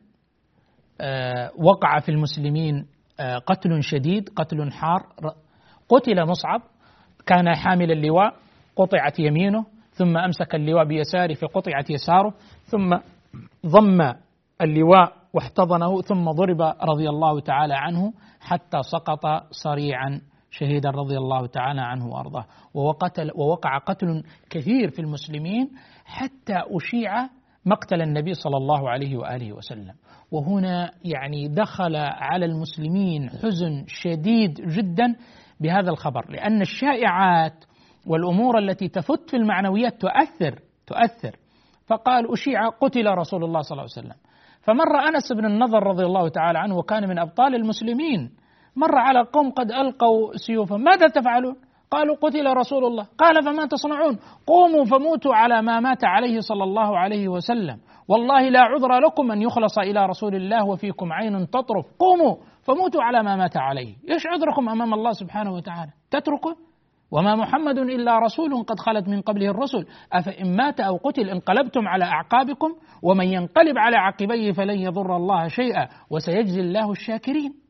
آه، 1.00 1.50
وقع 1.59 1.98
في 1.98 2.09
المسلمين 2.09 2.87
آه، 3.20 3.38
قتل 3.38 3.83
شديد 3.83 4.29
قتل 4.29 4.72
حار 4.72 5.07
قتل 5.88 6.26
مصعب 6.26 6.62
كان 7.26 7.55
حامل 7.55 7.92
اللواء 7.92 8.35
قطعت 8.76 9.18
يمينه 9.18 9.66
ثم 9.90 10.16
أمسك 10.16 10.55
اللواء 10.55 10.85
بيساره 10.85 11.35
فقطعت 11.35 11.90
يساره 11.90 12.35
ثم 12.64 12.96
ضم 13.66 14.12
اللواء 14.61 15.12
واحتضنه 15.35 16.02
ثم 16.02 16.31
ضرب 16.31 16.62
رضي 16.62 17.09
الله 17.09 17.40
تعالى 17.40 17.74
عنه 17.74 18.12
حتى 18.40 18.79
سقط 18.83 19.26
صريعا 19.50 20.20
شهيدا 20.50 20.90
رضي 20.90 21.16
الله 21.16 21.46
تعالى 21.46 21.81
عنه 21.81 22.07
وأرضاه. 22.07 22.46
ووقتل 22.74 23.31
ووقع 23.35 23.79
قتل 23.79 24.22
كثير 24.50 24.90
في 24.90 24.98
المسلمين 24.98 25.70
حتى 26.05 26.55
أشيع 26.76 27.29
مقتل 27.66 28.02
النبي 28.02 28.35
صلى 28.35 28.57
الله 28.57 28.90
عليه 28.90 29.16
وآله 29.16 29.52
وسلم. 29.52 29.94
وهنا 30.31 30.90
يعني 31.05 31.48
دخل 31.48 31.96
على 31.96 32.46
المسلمين 32.46 33.31
حزن 33.31 33.85
شديد 33.87 34.55
جدا 34.55 35.16
بهذا 35.61 35.90
الخبر 35.90 36.31
لأن 36.31 36.61
الشائعات 36.61 37.64
والأمور 38.07 38.59
التي 38.59 38.88
تفت 38.88 39.31
في 39.31 39.37
المعنويات 39.37 40.00
تؤثر 40.00 40.59
تؤثر. 40.87 41.37
فقال 41.87 42.33
أشيع 42.33 42.68
قتل 42.68 43.07
رسول 43.07 43.44
الله 43.44 43.61
صلى 43.61 43.76
الله 43.76 43.88
عليه 43.96 44.07
وسلم. 44.07 44.16
فمر 44.62 45.09
أنس 45.09 45.33
بن 45.33 45.44
النضر 45.44 45.83
رضي 45.83 46.05
الله 46.05 46.29
تعالى 46.29 46.59
عنه 46.59 46.76
وكان 46.76 47.09
من 47.09 47.18
أبطال 47.18 47.55
المسلمين. 47.55 48.31
مر 48.76 48.98
على 48.98 49.22
قوم 49.33 49.50
قد 49.50 49.72
ألقوا 49.72 50.37
سيوفهم. 50.37 50.81
ماذا 50.81 51.07
تفعلون؟ 51.07 51.57
قالوا 51.90 52.16
قتل 52.16 52.46
رسول 52.46 52.85
الله. 52.85 53.07
قال 53.18 53.44
فما 53.44 53.66
تصنعون؟ 53.66 54.18
قوموا 54.46 54.85
فموتوا 54.85 55.35
على 55.35 55.62
ما 55.62 55.81
مات 55.81 56.05
عليه 56.05 56.40
صلى 56.40 56.64
الله 56.64 56.99
عليه 56.99 57.29
وسلم. 57.29 57.79
والله 58.09 58.49
لا 58.49 58.61
عذر 58.61 58.99
لكم 58.99 59.33
أن 59.33 59.42
يخلص 59.42 59.79
إلى 59.79 60.07
رسول 60.07 60.35
الله 60.35 60.64
وفيكم 60.64 61.12
عين 61.12 61.51
تطرف. 61.51 61.87
قوموا 61.99 62.37
فموتوا 62.62 63.03
على 63.03 63.22
ما 63.22 63.37
مات 63.37 63.57
عليه. 63.57 63.94
إيش 64.11 64.27
عذركم 64.27 64.68
أمام 64.68 64.94
الله 64.94 65.12
سبحانه 65.12 65.55
وتعالى؟ 65.55 65.90
تتركه؟ 66.11 66.57
وما 67.11 67.35
محمد 67.37 67.79
إلا 67.79 68.18
رسول 68.18 68.64
قد 68.64 68.79
خلت 68.79 69.09
من 69.09 69.20
قبله 69.20 69.51
الرسل. 69.51 69.87
أفإن 70.12 70.57
مات 70.57 70.81
أو 70.81 70.96
قتل 70.96 71.31
انقلبتم 71.31 71.88
على 71.88 72.05
أعقابكم 72.05 72.75
ومن 73.03 73.27
ينقلب 73.27 73.79
على 73.79 73.96
عقبيه 73.96 74.53
فلن 74.53 74.79
يضر 74.79 75.16
الله 75.16 75.49
شيئا 75.49 75.88
وسيجزي 76.11 76.61
الله 76.61 76.90
الشاكرين. 76.90 77.65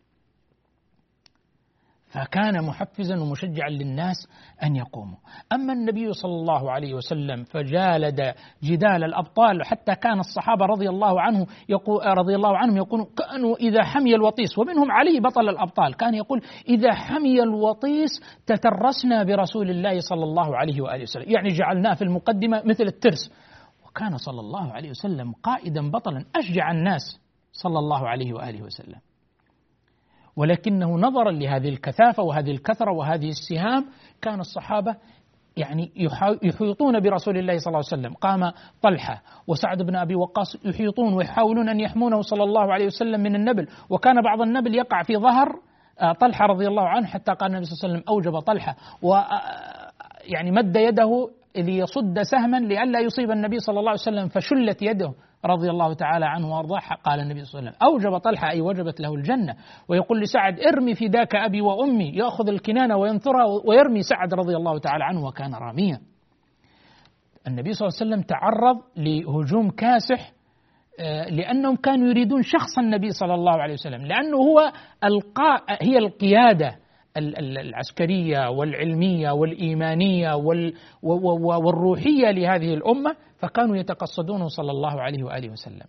فكان 2.07 2.65
محفزا 2.65 3.21
ومشجعا 3.21 3.69
للناس 3.71 4.17
أن 4.63 4.77
يقوموا، 4.77 5.19
أما 5.53 5.73
النبي 5.73 6.13
صلى 6.13 6.33
الله 6.33 6.71
عليه 6.71 6.95
وسلم 6.95 7.45
فجالد 7.45 8.35
جدال 8.63 9.05
الأبطال 9.05 9.65
حتى 9.65 9.95
كان 9.95 10.19
الصحابة 10.19 10.67
رضي 10.67 10.89
الله 10.89 11.21
عنه 11.21 11.47
يقول 11.69 12.07
رضي 12.19 12.35
الله 12.35 12.59
عنهم 12.59 12.77
يقولون 12.77 13.07
كانوا 13.17 13.57
إذا 13.57 13.83
حمي 13.83 14.15
الوطيس 14.15 14.59
ومنهم 14.59 14.93
علي 14.93 15.21
بطل 15.21 15.49
الأبطال 15.49 15.95
كان 15.95 16.15
يقول 16.15 16.43
إذا 16.69 16.93
حمي 16.95 17.43
الوطيس 17.43 18.11
تترسنا 18.47 19.25
برسول 19.25 19.71
الله 19.71 20.01
صلى 20.01 20.25
الله 20.25 20.57
عليه 20.57 20.81
وآله 20.81 21.03
وسلم، 21.03 21.31
يعني 21.31 21.49
جعلناه 21.49 21.95
في 21.95 22.03
المقدمة 22.05 22.63
مثل 22.65 22.85
الترس. 22.85 23.33
وكان 23.87 24.17
صلى 24.17 24.41
الله 24.41 24.73
عليه 24.73 24.91
وسلم 24.91 25.33
قائدا 25.33 25.91
بطلا 25.91 26.25
أشجع 26.37 26.71
الناس 26.71 27.21
صلى 27.53 27.79
الله 27.79 28.09
عليه 28.09 28.33
وآله 28.33 28.63
وسلم. 28.63 29.01
ولكنه 30.37 30.99
نظرا 30.99 31.31
لهذه 31.31 31.69
الكثافة 31.69 32.23
وهذه 32.23 32.51
الكثرة 32.51 32.93
وهذه 32.93 33.29
السهام 33.29 33.87
كان 34.23 34.41
الصحابة 34.41 34.97
يعني 35.57 35.93
يحيطون 36.43 37.01
برسول 37.01 37.39
الله 37.39 37.59
صلى 37.59 37.67
الله 37.67 37.83
عليه 37.93 38.03
وسلم. 38.03 38.15
قام 38.15 38.53
طلحة 38.83 39.23
وسعد 39.47 39.83
بن 39.83 39.97
أبي 39.97 40.15
وقاص 40.15 40.57
يحيطون 40.65 41.15
ويحاولون 41.15 41.69
أن 41.69 41.81
يحمونه 41.81 42.23
صلى 42.23 42.43
الله 42.43 42.73
عليه 42.73 42.87
وسلم 42.87 43.21
من 43.21 43.35
النبل. 43.35 43.69
وكان 43.91 44.23
بعض 44.23 44.41
النبل 44.41 44.75
يقع 44.75 45.03
في 45.03 45.17
ظهر 45.17 45.49
آه، 46.01 46.13
طلحة 46.13 46.47
رضي 46.47 46.67
الله 46.67 46.89
عنه 46.89 47.07
حتى 47.07 47.33
قال 47.33 47.51
النبي 47.51 47.65
صلى 47.65 47.73
الله 47.75 47.85
عليه 47.85 47.95
وسلم 47.95 48.15
أوجب 48.15 48.39
طلحة. 48.41 48.77
و 49.03 49.15
آه، 49.15 49.91
يعني 50.25 50.51
مد 50.51 50.77
يده 50.77 51.31
ليصد 51.57 52.23
سهما 52.23 52.57
لئلا 52.57 53.01
يصيب 53.01 53.31
النبي 53.31 53.59
صلى 53.59 53.79
الله 53.79 53.91
عليه 53.91 54.01
وسلم 54.01 54.29
فشلت 54.29 54.83
يده. 54.83 55.13
رضي 55.47 55.71
الله 55.71 55.95
تعالى 55.95 56.27
عنه 56.27 56.57
وأرضاه 56.57 56.81
قال 57.05 57.21
النبي 57.21 57.45
صلى 57.45 57.59
الله 57.59 57.71
عليه 57.71 57.79
وسلم 57.79 57.89
أوجب 57.89 58.19
طلحة 58.19 58.51
أي 58.51 58.61
وجبت 58.61 59.01
له 59.01 59.15
الجنة 59.15 59.57
ويقول 59.89 60.21
لسعد 60.21 60.61
ارمي 60.61 60.95
فداك 60.95 61.35
أبي 61.35 61.61
وأمي 61.61 62.09
يأخذ 62.15 62.49
الكنانة 62.49 62.97
وينثرها 62.97 63.45
ويرمي 63.65 64.03
سعد 64.03 64.35
رضي 64.35 64.57
الله 64.57 64.79
تعالى 64.79 65.05
عنه 65.05 65.27
وكان 65.27 65.55
راميا. 65.55 66.01
النبي 67.47 67.73
صلى 67.73 67.89
الله 67.89 67.99
عليه 68.01 68.11
وسلم 68.11 68.23
تعرض 68.23 68.77
لهجوم 68.97 69.71
كاسح 69.71 70.33
آه، 71.01 71.29
لأنهم 71.31 71.77
كانوا 71.77 72.09
يريدون 72.09 72.43
شخص 72.43 72.79
النبي 72.79 73.11
صلى 73.11 73.35
الله 73.35 73.63
عليه 73.63 73.75
وسلم 73.75 74.07
لأنه 74.07 74.37
هو 74.37 74.73
القاء 75.05 75.63
هي 75.83 75.99
القيادة 75.99 76.77
العسكرية 77.17 78.51
والعلمية 78.51 79.31
والإيمانية 79.31 80.35
والروحية 81.33 82.31
لهذه 82.31 82.75
الأمة 82.75 83.17
فكانوا 83.39 83.77
يتقصدونه 83.77 84.49
صلى 84.49 84.71
الله 84.71 85.01
عليه 85.01 85.25
وآله 85.25 85.51
وسلم. 85.51 85.87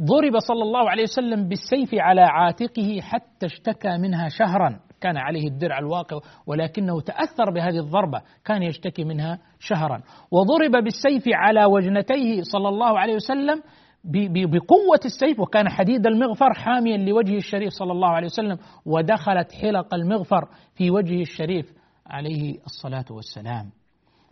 ضرب 0.00 0.38
صلى 0.38 0.62
الله 0.62 0.90
عليه 0.90 1.02
وسلم 1.02 1.48
بالسيف 1.48 1.94
على 1.94 2.20
عاتقه 2.20 3.00
حتى 3.00 3.46
اشتكى 3.46 3.98
منها 3.98 4.28
شهرا، 4.28 4.80
كان 5.00 5.16
عليه 5.16 5.48
الدرع 5.48 5.78
الواقع 5.78 6.18
ولكنه 6.46 7.00
تأثر 7.00 7.50
بهذه 7.54 7.78
الضربة، 7.78 8.22
كان 8.44 8.62
يشتكي 8.62 9.04
منها 9.04 9.38
شهرا، 9.60 10.02
وضرب 10.30 10.84
بالسيف 10.84 11.24
على 11.26 11.64
وجنتيه 11.64 12.42
صلى 12.42 12.68
الله 12.68 12.98
عليه 12.98 13.14
وسلم 13.14 13.62
بقوة 14.04 15.00
السيف 15.04 15.40
وكان 15.40 15.68
حديد 15.68 16.06
المغفر 16.06 16.52
حاميا 16.54 16.96
لوجهه 16.96 17.36
الشريف 17.36 17.72
صلى 17.72 17.92
الله 17.92 18.08
عليه 18.08 18.26
وسلم 18.26 18.58
ودخلت 18.86 19.52
حلق 19.52 19.94
المغفر 19.94 20.48
في 20.74 20.90
وجهه 20.90 21.20
الشريف 21.20 21.72
عليه 22.06 22.58
الصلاة 22.66 23.04
والسلام. 23.10 23.70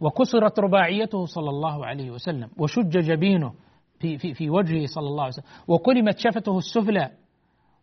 وكسرت 0.01 0.61
رباعيته 0.61 1.25
صلى 1.25 1.51
الله 1.51 1.87
عليه 1.87 2.11
وسلم 2.11 2.49
وشج 2.59 2.99
جبينه 2.99 3.53
في, 4.01 4.19
في, 4.19 4.35
في 4.35 4.51
وجهه 4.51 4.87
صلى 4.87 5.07
الله 5.09 5.23
عليه 5.23 5.33
وسلم 5.33 5.45
وكلمت 5.69 6.19
شفته 6.19 6.59
السفلى 6.59 7.11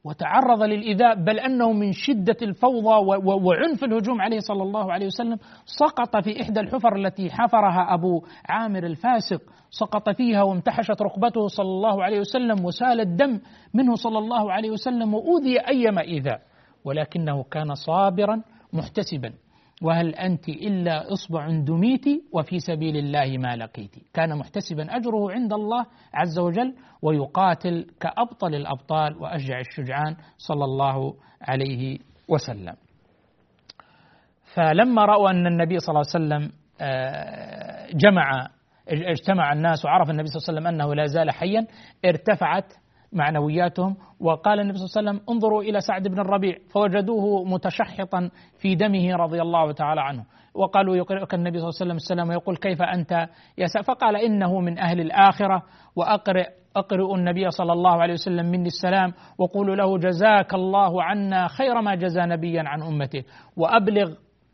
وتعرض 0.03 0.63
للإيذاء 0.63 1.15
بل 1.23 1.39
أنه 1.39 1.71
من 1.73 1.91
شدة 1.91 2.37
الفوضى 2.41 3.21
وعنف 3.45 3.83
الهجوم 3.83 4.21
عليه 4.21 4.39
صلى 4.39 4.63
الله 4.63 4.93
عليه 4.93 5.05
وسلم 5.05 5.37
سقط 5.65 6.23
في 6.23 6.41
إحدى 6.41 6.59
الحفر 6.59 6.95
التي 6.95 7.29
حفرها 7.31 7.93
أبو 7.93 8.21
عامر 8.49 8.83
الفاسق 8.85 9.41
سقط 9.69 10.09
فيها 10.09 10.43
وامتحشت 10.43 11.01
ركبته 11.01 11.47
صلى 11.47 11.65
الله 11.67 12.03
عليه 12.03 12.19
وسلم 12.19 12.65
وسال 12.65 13.01
الدم 13.01 13.39
منه 13.73 13.95
صلى 13.95 14.17
الله 14.17 14.51
عليه 14.51 14.69
وسلم 14.71 15.13
وأوذي 15.13 15.59
أيما 15.67 16.01
إيذاء 16.01 16.41
ولكنه 16.85 17.43
كان 17.43 17.75
صابرا 17.75 18.41
محتسبا. 18.73 19.33
وهل 19.81 20.15
أنت 20.15 20.49
إلا 20.49 21.13
إصبع 21.13 21.49
دميت 21.49 22.05
وفي 22.33 22.59
سبيل 22.59 22.97
الله 22.97 23.37
ما 23.37 23.55
لقيت؟ 23.55 23.95
كان 24.13 24.37
محتسبا 24.37 24.95
أجره 24.95 25.31
عند 25.31 25.53
الله 25.53 25.85
عز 26.13 26.39
وجل 26.39 26.75
ويقاتل 27.01 27.85
كأبطل 27.99 28.55
الأبطال 28.55 29.17
وأشجع 29.17 29.59
الشجعان 29.59 30.15
صلى 30.37 30.65
الله 30.65 31.13
عليه 31.41 31.99
وسلم. 32.27 32.75
فلما 34.53 35.05
رأوا 35.05 35.29
أن 35.29 35.47
النبي 35.47 35.79
صلى 35.79 35.89
الله 35.89 36.03
عليه 36.13 36.25
وسلم 36.25 36.51
آه، 36.81 37.87
جمع 37.93 38.47
اجتمع 38.87 39.53
الناس 39.53 39.85
وعرف 39.85 40.09
النبي 40.09 40.27
صلى 40.27 40.37
الله 40.37 40.47
عليه 40.49 40.59
وسلم 40.59 40.67
أنه 40.81 40.95
لا 40.95 41.05
زال 41.05 41.31
حيا 41.31 41.67
ارتفعت 42.05 42.73
معنوياتهم. 43.13 43.95
وقال 44.19 44.59
النبي 44.59 44.77
صلى 44.77 44.85
الله 44.85 45.11
عليه 45.11 45.19
وسلم 45.19 45.35
انظروا 45.35 45.61
إلى 45.61 45.79
سعد 45.79 46.07
بن 46.07 46.19
الربيع 46.19 46.55
فوجدوه 46.73 47.43
متشحطا 47.43 48.29
في 48.59 48.75
دمه 48.75 49.15
رضي 49.15 49.41
الله 49.41 49.71
تعالى 49.71 50.01
عنه. 50.01 50.25
وقالوا 50.53 50.95
يقرئك 50.95 51.33
النبي 51.33 51.59
صلى 51.59 51.69
الله 51.69 51.77
عليه 51.81 51.85
وسلم 51.85 51.95
السلام 51.95 52.29
ويقول 52.29 52.57
كيف 52.57 52.81
أنت 52.81 53.27
يا 53.57 53.81
فقال 53.87 54.15
إنه 54.15 54.59
من 54.59 54.79
أهل 54.79 55.01
الآخرة. 55.01 55.63
وأقرئ 55.95 56.45
أقرئ 56.75 57.15
النبي 57.15 57.51
صلى 57.51 57.73
الله 57.73 58.01
عليه 58.01 58.13
وسلم 58.13 58.45
مني 58.45 58.67
السلام 58.67 59.13
وقولوا 59.37 59.75
له 59.75 59.97
جزاك 59.97 60.53
الله 60.53 61.03
عنا 61.03 61.47
خير 61.47 61.81
ما 61.81 61.95
جزى 61.95 62.21
نبيا 62.21 62.63
عن 62.65 62.81
أمته. 62.81 63.23
وأبلغ 63.57 64.11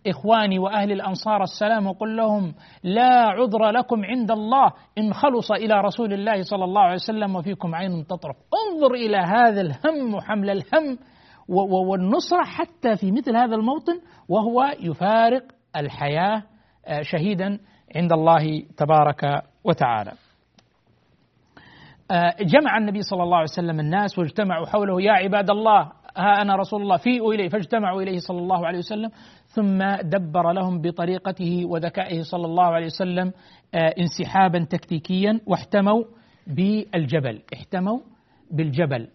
إخواني 0.07 0.59
وأهل 0.59 0.91
الأنصار 0.91 1.43
السلام 1.43 1.87
وقل 1.87 2.17
لهم 2.17 2.53
لا 2.83 3.25
عذر 3.27 3.69
لكم 3.69 4.05
عند 4.05 4.31
الله 4.31 4.71
إن 4.97 5.13
خلص 5.13 5.51
إلى 5.51 5.81
رسول 5.81 6.13
الله 6.13 6.41
صلى 6.41 6.63
الله 6.63 6.81
عليه 6.81 6.93
وسلم 6.95 7.35
وفيكم 7.35 7.75
عين 7.75 8.07
تطرف. 8.07 8.35
انظر 8.35 8.93
إلى 8.93 9.17
هذا 9.17 9.61
الهم 9.61 10.13
وحمل 10.15 10.49
الهم 10.49 10.97
والنصرة 11.89 12.43
حتى 12.43 12.95
في 12.95 13.11
مثل 13.11 13.35
هذا 13.35 13.55
الموطن 13.55 13.99
وهو 14.29 14.63
يفارق 14.79 15.43
الحياة 15.75 16.43
آه، 16.87 17.01
شهيدا 17.01 17.59
عند 17.95 18.13
الله 18.13 18.63
تبارك 18.77 19.43
وتعالى. 19.63 20.11
آه، 22.11 22.35
جمع 22.41 22.77
النبي 22.77 23.01
صلى 23.01 23.23
الله 23.23 23.37
عليه 23.37 23.49
وسلم 23.53 23.79
الناس 23.79 24.19
واجتمعوا 24.19 24.65
حوله 24.65 25.01
يا 25.01 25.11
عباد 25.11 25.49
الله 25.49 25.91
ها 26.17 26.41
أنا 26.41 26.55
رسول 26.55 26.81
الله 26.81 26.97
فيئوا 26.97 27.33
إليه 27.33 27.49
فاجتمعوا 27.49 28.01
إليه 28.01 28.17
صلى 28.17 28.37
الله 28.39 28.67
عليه 28.67 28.77
وسلم 28.77 29.09
ثم 29.47 29.83
دبر 30.01 30.51
لهم 30.51 30.81
بطريقته 30.81 31.65
وذكائه 31.65 32.21
صلى 32.21 32.45
الله 32.45 32.63
عليه 32.65 32.85
وسلم 32.85 33.31
آه، 33.75 33.93
انسحابا 33.99 34.63
تكتيكيا 34.63 35.39
واحتموا 35.47 36.03
بالجبل 36.47 37.41
احتموا 37.53 37.99
بالجبل. 38.51 39.07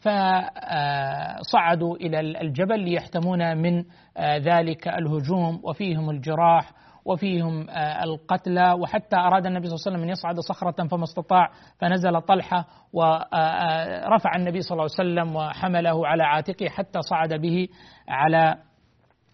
فصعدوا 0.00 1.96
إلى 1.96 2.20
الجبل 2.20 2.80
ليحتمون 2.80 3.56
من 3.56 3.84
آه، 4.16 4.36
ذلك 4.36 4.88
الهجوم 4.88 5.60
وفيهم 5.62 6.10
الجراح 6.10 6.72
وفيهم 7.04 7.70
آه، 7.70 8.04
القتلى. 8.04 8.72
وحتى 8.72 9.16
أراد 9.16 9.46
النبي 9.46 9.66
صلى 9.66 9.74
الله 9.74 9.84
عليه 9.86 9.96
وسلم 9.96 10.02
أن 10.02 10.08
يصعد 10.08 10.40
صخرة 10.40 10.88
فما 10.88 11.04
استطاع 11.04 11.50
فنزل 11.78 12.20
طلحة 12.20 12.66
ورفع 12.92 14.36
النبي 14.36 14.60
صلى 14.60 14.72
الله 14.72 14.88
عليه 14.98 15.10
وسلم 15.10 15.36
وحمله 15.36 16.06
على 16.06 16.22
عاتقه 16.22 16.68
حتى 16.68 16.98
صعد 17.02 17.34
به 17.34 17.68
على 18.08 18.56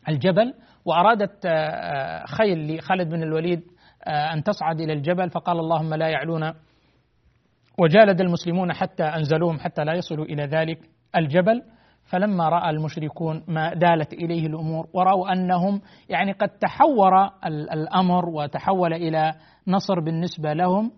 الجبل. 0.09 0.55
وأرادت 0.85 1.47
آه، 1.47 1.51
آه، 1.51 2.27
خيل 2.27 2.77
لخالد 2.77 3.09
بن 3.09 3.23
الوليد 3.23 3.63
آه، 4.07 4.33
أن 4.33 4.43
تصعد 4.43 4.81
إلى 4.81 4.93
الجبل. 4.93 5.31
فقال 5.31 5.59
اللهم 5.59 5.95
لا 5.95 6.09
يعلون. 6.09 6.53
وجالد 7.79 8.21
المسلمون 8.21 8.73
حتى 8.73 9.05
أنزلوهم 9.05 9.59
حتى 9.59 9.85
لا 9.85 9.95
يصلوا 9.95 10.25
إلى 10.25 10.43
ذلك 10.43 10.79
الجبل. 11.17 11.63
فلما 12.11 12.49
رأى 12.49 12.71
المشركون 12.71 13.45
ما 13.49 13.75
دالت 13.75 14.13
إليه 14.13 14.47
الأمور 14.47 14.87
ورأوا 14.93 15.33
أنهم 15.33 15.81
يعني 16.09 16.33
قد 16.33 16.49
تحور 16.49 17.31
الأمر 17.47 18.29
وتحول 18.29 18.93
إلى 18.93 19.35
نصر 19.69 20.01
بالنسبة 20.01 20.53
لهم 20.53 20.93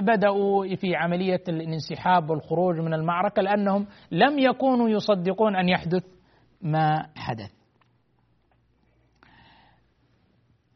بدأوا 0.00 0.76
في 0.76 0.96
عملية 0.96 1.42
الانسحاب 1.48 2.30
والخروج 2.30 2.80
من 2.80 2.94
المعركة 2.94 3.42
لأنهم 3.42 3.86
لم 4.10 4.38
يكونوا 4.38 4.88
يصدقون 4.88 5.56
أن 5.56 5.68
يحدث 5.68 6.04
ما 6.62 7.06
حدث. 7.16 7.52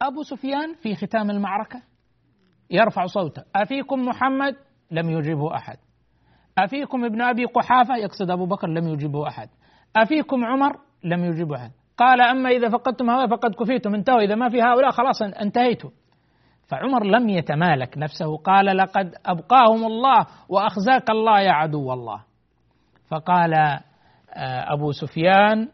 أبو 0.03 0.22
سفيان 0.22 0.74
في 0.74 0.94
ختام 0.94 1.31
المعركة 1.31 1.83
يرفع 2.70 3.07
صوته 3.07 3.42
أفيكم 3.57 4.01
محمد؟ 4.01 4.57
لم 4.90 5.11
يجيبه 5.11 5.55
أحد. 5.57 5.77
أفيكم 6.59 7.05
ابن 7.05 7.22
أبي 7.22 7.44
قحافة؟ 7.44 7.96
يقصد 7.96 8.31
أبو 8.31 8.46
بكر 8.46 8.68
لم 8.68 8.88
يجيبه 8.88 9.29
أحد. 9.29 9.48
أفيكم 10.02 10.44
عمر؟ 10.44 10.76
لم 11.04 11.24
يجيبه 11.24 11.56
أحد. 11.56 11.70
قال 11.98 12.20
أما 12.20 12.50
إذا 12.50 12.68
فقدتم 12.68 13.11
هؤلاء 13.11 13.26
فقد 13.26 13.54
كفيتم 13.54 13.94
انتهوا 13.94 14.20
إذا 14.20 14.34
ما 14.34 14.48
في 14.48 14.62
هؤلاء 14.62 14.90
خلاص 14.90 15.22
انتهيتم 15.22 15.90
فعمر 16.66 17.04
لم 17.04 17.28
يتمالك 17.28 17.98
نفسه. 17.98 18.37
قال 18.37 18.76
لقد 18.76 19.14
أبقاهم 19.26 19.84
الله 19.84 20.26
وأخزاك 20.48 21.11
الله 21.11 21.40
يا 21.40 21.52
عدو 21.52 21.92
الله. 21.92 22.24
فقال 23.08 23.54
آه، 23.54 24.72
أبو 24.72 24.92
سفيان 24.92 25.68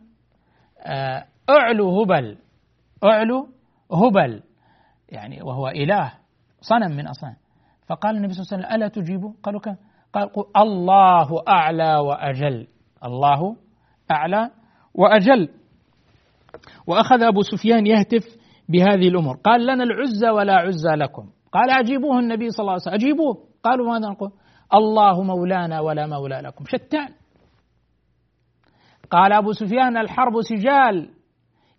آه، 0.87 1.25
أعلو 1.51 2.03
هبل 2.03 2.39
أعلو 3.05 3.49
هبل. 3.93 4.43
يعني 5.09 5.43
وهو 5.43 5.69
إله 5.69 6.13
صنم 6.61 6.97
من 6.97 7.07
أصنام. 7.09 7.37
فقال 7.87 8.17
النبي 8.17 8.33
صلى 8.33 8.43
الله 8.43 8.53
عليه 8.53 8.67
وسلم 8.67 8.77
ألا 8.77 8.89
تجيبه؟ 8.89 9.35
قالوا 9.43 9.61
كم 9.61 9.77
قال 10.13 10.31
الله 10.57 11.43
أعلى 11.49 11.97
وأجل. 11.97 12.67
الله 13.05 13.57
أعلى 14.11 14.51
وأجل. 14.95 15.49
وأخذ 16.87 17.23
أبو 17.23 17.43
سفيان 17.43 17.87
يهتف 17.87 18.37
بهذه 18.69 19.09
الأمور. 19.09 19.37
قال 19.37 19.67
لنا 19.67 19.85
العزة 19.85 20.33
ولا 20.33 20.55
عزة 20.55 20.95
لكم. 20.95 21.31
قال 21.53 21.71
أجيبوه 21.71 22.19
النبي 22.19 22.51
صلى 22.51 22.61
الله 22.61 22.73
عليه 22.73 22.83
وسلم. 22.83 22.95
أجيبوه. 22.95 23.49
قالوا 23.63 23.87
ماذا 23.87 24.09
نقول؟ 24.09 24.31
الله 24.75 25.23
مولانا 25.23 25.81
ولا 25.81 26.07
مولى 26.07 26.41
لكم. 26.45 26.65
شتان. 26.65 27.09
قال 29.11 29.33
أبو 29.33 29.53
سفيان 29.53 29.97
الحرب 29.97 30.41
سجال 30.41 31.11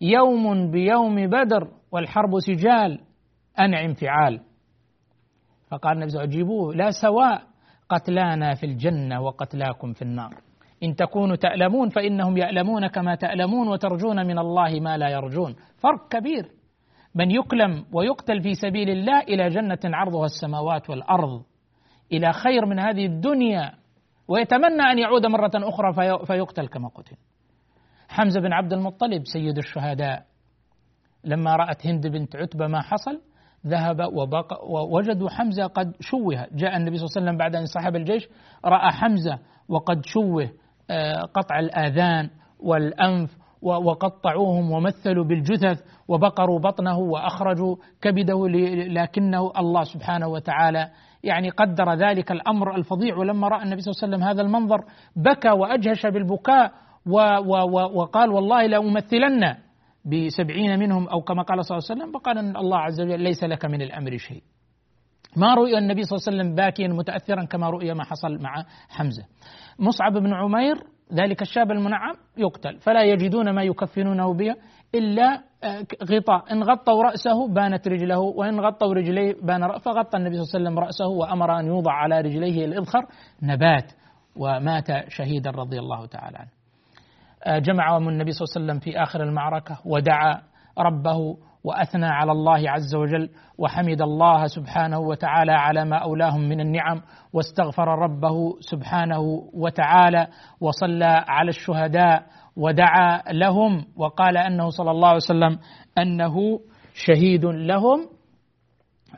يوم 0.02 0.72
بيوم 0.72 1.28
بدر 1.28 1.68
والحرب 1.92 2.40
سجال 2.40 3.00
أنعم 3.60 3.94
فعال. 3.94 4.42
فقال 5.72 5.94
النبي 6.04 6.24
أجيبوه. 6.24 6.76
لا 6.76 6.92
سواء 6.92 7.44
قتلانا 7.90 8.56
في 8.56 8.66
الجنة 8.66 9.22
وقتلاكم 9.22 9.94
في 9.94 10.02
النار. 10.02 10.34
إن 10.84 10.96
تكونوا 10.96 11.36
تألمون 11.36 11.90
فإنهم 11.90 12.38
يألمون 12.38 12.88
كما 12.88 13.16
تألمون 13.16 13.68
وترجون 13.68 14.28
من 14.28 14.40
الله 14.40 14.80
ما 14.80 14.98
لا 14.98 15.10
يرجون. 15.10 15.56
فرق 15.78 16.08
كبير. 16.10 16.52
من 17.16 17.32
يكلم 17.32 17.86
ويقتل 17.94 18.42
في 18.42 18.54
سبيل 18.54 18.90
الله 18.90 19.20
إلى 19.20 19.50
جنة 19.50 19.80
عرضها 19.86 20.26
السماوات 20.26 20.90
والأرض 20.90 21.44
إلى 22.12 22.34
خير 22.34 22.66
من 22.66 22.80
هذه 22.80 23.06
الدنيا 23.06 23.72
ويتمنى 24.28 24.82
أن 24.92 25.00
يعود 25.00 25.26
مرة 25.26 25.52
أخرى 25.56 25.94
فيقتل 26.26 26.68
كما 26.68 26.88
قتل. 26.88 27.16
حمزة 28.10 28.42
بن 28.42 28.54
عبد 28.54 28.74
المطلب 28.74 29.22
سيد 29.26 29.58
الشهداء 29.58 30.26
لما 31.24 31.56
رأت 31.56 31.88
هند 31.88 32.08
بنت 32.08 32.36
عتبة 32.36 32.68
ما 32.68 32.82
حصل 32.82 33.22
ذهب 33.68 34.00
وبقى 34.14 34.60
ووجدوا 34.70 35.30
حمزة 35.30 35.68
قد 35.68 35.94
شوه. 36.00 36.48
جاء 36.52 36.78
النبي 36.78 36.98
صلى 36.98 37.06
الله 37.06 37.16
عليه 37.16 37.22
وسلم 37.22 37.38
بعد 37.38 37.56
أن 37.56 37.62
انسحب 37.62 37.96
الجيش 37.96 38.28
رأى 38.66 38.92
حمزة 38.92 39.40
وقد 39.70 40.06
شوه. 40.06 40.50
قطع 41.34 41.60
الآذان 41.60 42.30
والأنف 42.60 43.38
وقطعوهم 43.62 44.72
ومثلوا 44.72 45.26
بالجثث 45.26 45.84
وبقروا 46.08 46.60
بطنه 46.60 46.98
وأخرجوا 46.98 47.76
كبده 48.02 48.48
لكنه 48.88 49.52
الله 49.58 49.84
سبحانه 49.84 50.28
وتعالى 50.28 50.90
يعني 51.24 51.50
قدر 51.50 51.94
ذلك 51.94 52.32
الأمر 52.32 52.76
الفظيع. 52.76 53.18
ولما 53.18 53.48
رأى 53.48 53.64
النبي 53.64 53.82
صلى 53.82 53.92
الله 53.92 54.02
عليه 54.04 54.16
وسلم 54.16 54.24
هذا 54.30 54.42
المنظر 54.42 54.84
بكى 55.16 55.50
وأجهش 55.50 56.06
بالبكاء 56.06 56.72
وقال 57.96 58.30
والله 58.30 58.66
لأمثلن 58.66 59.56
بسبعين 60.06 60.80
منهم 60.80 61.08
أو 61.08 61.22
كما 61.22 61.44
قال 61.44 61.66
صلى 61.66 61.78
الله 61.78 61.88
عليه 61.90 62.02
وسلم. 62.02 62.20
فقال 62.20 62.58
الله 62.58 62.78
عز 62.78 63.02
وجل 63.02 63.20
ليس 63.20 63.44
لك 63.44 63.66
من 63.66 63.82
الأمر 63.82 64.18
شيء. 64.18 64.44
ما 65.38 65.54
رؤي 65.54 65.78
النبي 65.78 66.04
صلى 66.04 66.18
الله 66.18 66.28
عليه 66.28 66.38
وسلم 66.38 66.56
باكيا 66.56 66.88
متأثرا 66.88 67.46
كما 67.46 67.70
رؤي 67.70 67.94
ما 67.94 68.04
حصل 68.04 68.42
مع 68.42 68.66
حمزة. 68.90 69.24
مصعب 69.80 70.14
بن 70.14 70.34
عمير 70.34 70.76
ذلك 71.14 71.42
الشاب 71.42 71.72
المنعم 71.72 72.16
يقتل 72.38 72.80
فلا 72.80 73.04
يجدون 73.04 73.50
ما 73.50 73.64
يكفنونه 73.64 74.34
به 74.34 74.56
إلا 74.96 75.44
آه، 75.64 75.86
غطاء. 76.04 76.54
إن 76.54 76.64
غطوا 76.64 77.04
رأسه 77.04 77.48
بانت 77.48 77.88
رجله 77.88 78.20
وإن 78.20 78.60
غطوا 78.60 78.94
رجليه 78.94 79.36
بان 79.44 79.64
رأسه 79.64 79.84
فغطى 79.84 80.18
النبي 80.18 80.36
صلى 80.36 80.44
الله 80.44 80.56
عليه 80.56 80.66
وسلم 80.66 80.80
رأسه 80.80 81.08
وأمر 81.08 81.60
أن 81.60 81.66
يوضع 81.66 81.92
على 81.92 82.22
رجليه 82.22 82.66
الإذخر 82.66 83.06
نبات 83.42 83.92
ومات 84.36 84.88
شهيدا 85.10 85.50
رضي 85.50 85.80
الله 85.80 86.06
تعالى 86.06 86.38
عنه. 86.38 86.50
جمعهم 87.60 88.10
النبي 88.10 88.32
صلى 88.32 88.46
الله 88.46 88.56
عليه 88.56 88.66
وسلم 88.66 88.80
في 88.80 89.04
آخر 89.04 89.24
المعركة 89.24 89.78
ودعا 89.86 90.42
ربه 90.80 91.38
وأثنى 91.66 92.06
على 92.06 92.32
الله 92.32 92.70
عز 92.72 92.96
وجل 92.96 93.30
وحمد 93.58 94.02
الله 94.02 94.48
سبحانه 94.48 95.00
وتعالى 95.00 95.52
على 95.52 95.86
ما 95.86 95.98
أولاهم 95.98 96.42
من 96.42 96.60
النعم 96.62 97.02
واستغفر 97.34 97.88
ربه 97.88 98.60
سبحانه 98.60 99.20
وتعالى 99.54 100.28
وصلى 100.62 101.24
على 101.28 101.50
الشهداء 101.50 102.24
ودعا 102.58 103.22
لهم 103.32 103.86
وقال 103.98 104.38
أنه 104.38 104.70
صلى 104.70 104.92
الله 104.92 105.08
عليه 105.08 105.18
وسلم 105.18 105.60
أنه 105.98 106.36
شهيد 106.94 107.46
لهم 107.46 108.10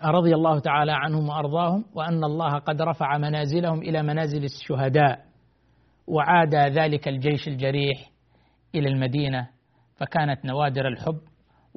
رضي 0.05 0.35
الله 0.35 0.59
تعالى 0.59 0.91
عنهم 0.91 1.29
وأرضاهم 1.29 1.85
وأن 1.95 2.23
الله 2.23 2.59
قد 2.59 2.81
رفع 2.81 3.17
منازلهم 3.17 3.79
إلى 3.81 4.03
منازل 4.03 4.43
الشهداء 4.43 5.19
وعاد 6.07 6.55
ذلك 6.55 7.07
الجيش 7.07 7.47
الجريح 7.47 8.09
إلى 8.75 8.89
المدينة 8.89 9.47
فكانت 9.95 10.45
نوادر 10.45 10.87
الحب 10.87 11.19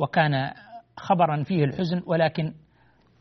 وكان 0.01 0.53
خبرا 0.96 1.42
فيه 1.42 1.64
الحزن 1.64 2.03
ولكن 2.07 2.55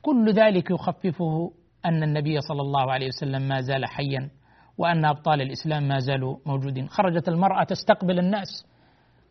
كل 0.01 0.33
ذلك 0.33 0.71
يخففه 0.71 1.51
أن 1.85 2.03
النبي 2.03 2.41
صلى 2.41 2.61
الله 2.61 2.91
عليه 2.91 3.07
وسلم 3.07 3.41
ما 3.41 3.61
زال 3.61 3.85
حيا 3.85 4.29
وأن 4.77 5.05
أبطال 5.05 5.41
الإسلام 5.41 5.87
ما 5.87 5.99
زالوا 5.99 6.37
موجودين. 6.45 6.87
خرجت 6.89 7.29
المرأة 7.29 7.63
تستقبل 7.63 8.19
الناس. 8.19 8.65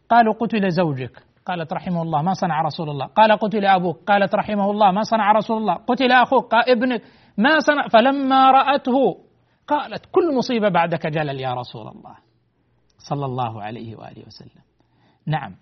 قالوا 0.08 0.34
قتل 0.34 0.70
زوجك. 0.70 1.22
قالت 1.46 1.72
رحمه 1.72 2.02
الله 2.02 2.22
ما 2.22 2.32
صنع 2.32 2.62
رسول 2.62 2.90
الله. 2.90 3.06
قال 3.06 3.32
قتل 3.32 3.64
أبوك. 3.64 4.04
قالت 4.06 4.34
رحمه 4.34 4.70
الله 4.70 4.90
ما 4.90 5.02
صنع 5.02 5.32
رسول 5.32 5.56
الله. 5.56 5.74
قتل 5.74 6.12
أخوك 6.12 6.52
قال 6.52 6.70
ابنك 6.70 7.02
ما 7.38 7.58
صنع. 7.58 7.88
فلما 7.88 8.50
رأته 8.50 9.24
قالت 9.66 10.06
كل 10.12 10.36
مصيبة 10.36 10.68
بعدك 10.68 11.06
جلل 11.06 11.40
يا 11.40 11.54
رسول 11.54 11.88
الله. 11.88 12.16
صلى 12.98 13.24
الله 13.24 13.62
عليه 13.62 13.96
وآله 13.96 14.26
وسلم. 14.26 14.62
نعم. 15.26 15.54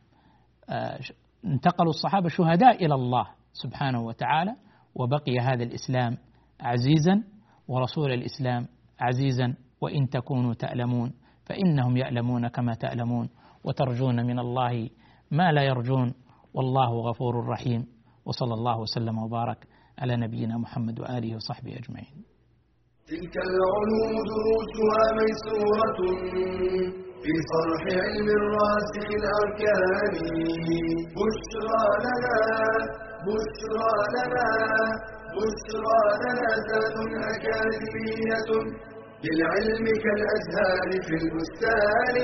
آه، 0.71 0.99
انتقلوا 1.47 1.91
الصحابة 1.91 2.29
شهداء 2.29 2.85
إلى 2.85 2.95
الله 2.95 3.27
سبحانه 3.53 4.01
وتعالى 4.01 4.55
وبقي 4.95 5.39
هذا 5.41 5.63
الإسلام 5.63 6.17
عزيزا 6.61 7.25
ورسول 7.69 8.13
الإسلام 8.13 8.67
عزيزا 9.01 9.55
وإن 9.81 10.09
تكونوا 10.09 10.55
تألمون 10.55 11.13
فإنهم 11.47 11.97
يألمون 11.97 12.49
كما 12.49 12.75
تألمون 12.75 13.29
وترجون 13.65 14.27
من 14.27 14.39
الله 14.39 14.91
ما 15.31 15.53
لا 15.53 15.63
يرجون 15.63 16.15
والله 16.55 17.11
غفور 17.11 17.49
رحيم 17.49 17.87
وصلى 18.27 18.55
الله 18.55 18.81
وسلم 18.81 19.19
وبارك 19.19 19.67
على 19.99 20.17
نبينا 20.17 20.59
محمد 20.59 21.01
وآله 21.01 21.37
وصحبه 21.37 21.73
أجمعين. 21.77 22.25
تلك 23.07 23.35
العلوم 23.49 24.15
دروسها 24.31 25.03
ميسورة. 25.21 25.99
في 27.27 27.37
صرح 27.53 27.83
علم 28.05 28.29
الراسخ 28.41 29.07
الأركان. 29.21 30.15
بشرى 31.19 31.85
لنا 32.05 32.39
بشرى 33.27 33.93
لنا 34.15 34.49
بشرى 35.37 36.01
لنا 36.23 36.51
ذات 36.69 36.97
أكاديمية 37.33 38.51
للعلم 39.25 39.87
كالأزهار 40.05 40.89
في 41.07 41.15
البستان. 41.23 42.17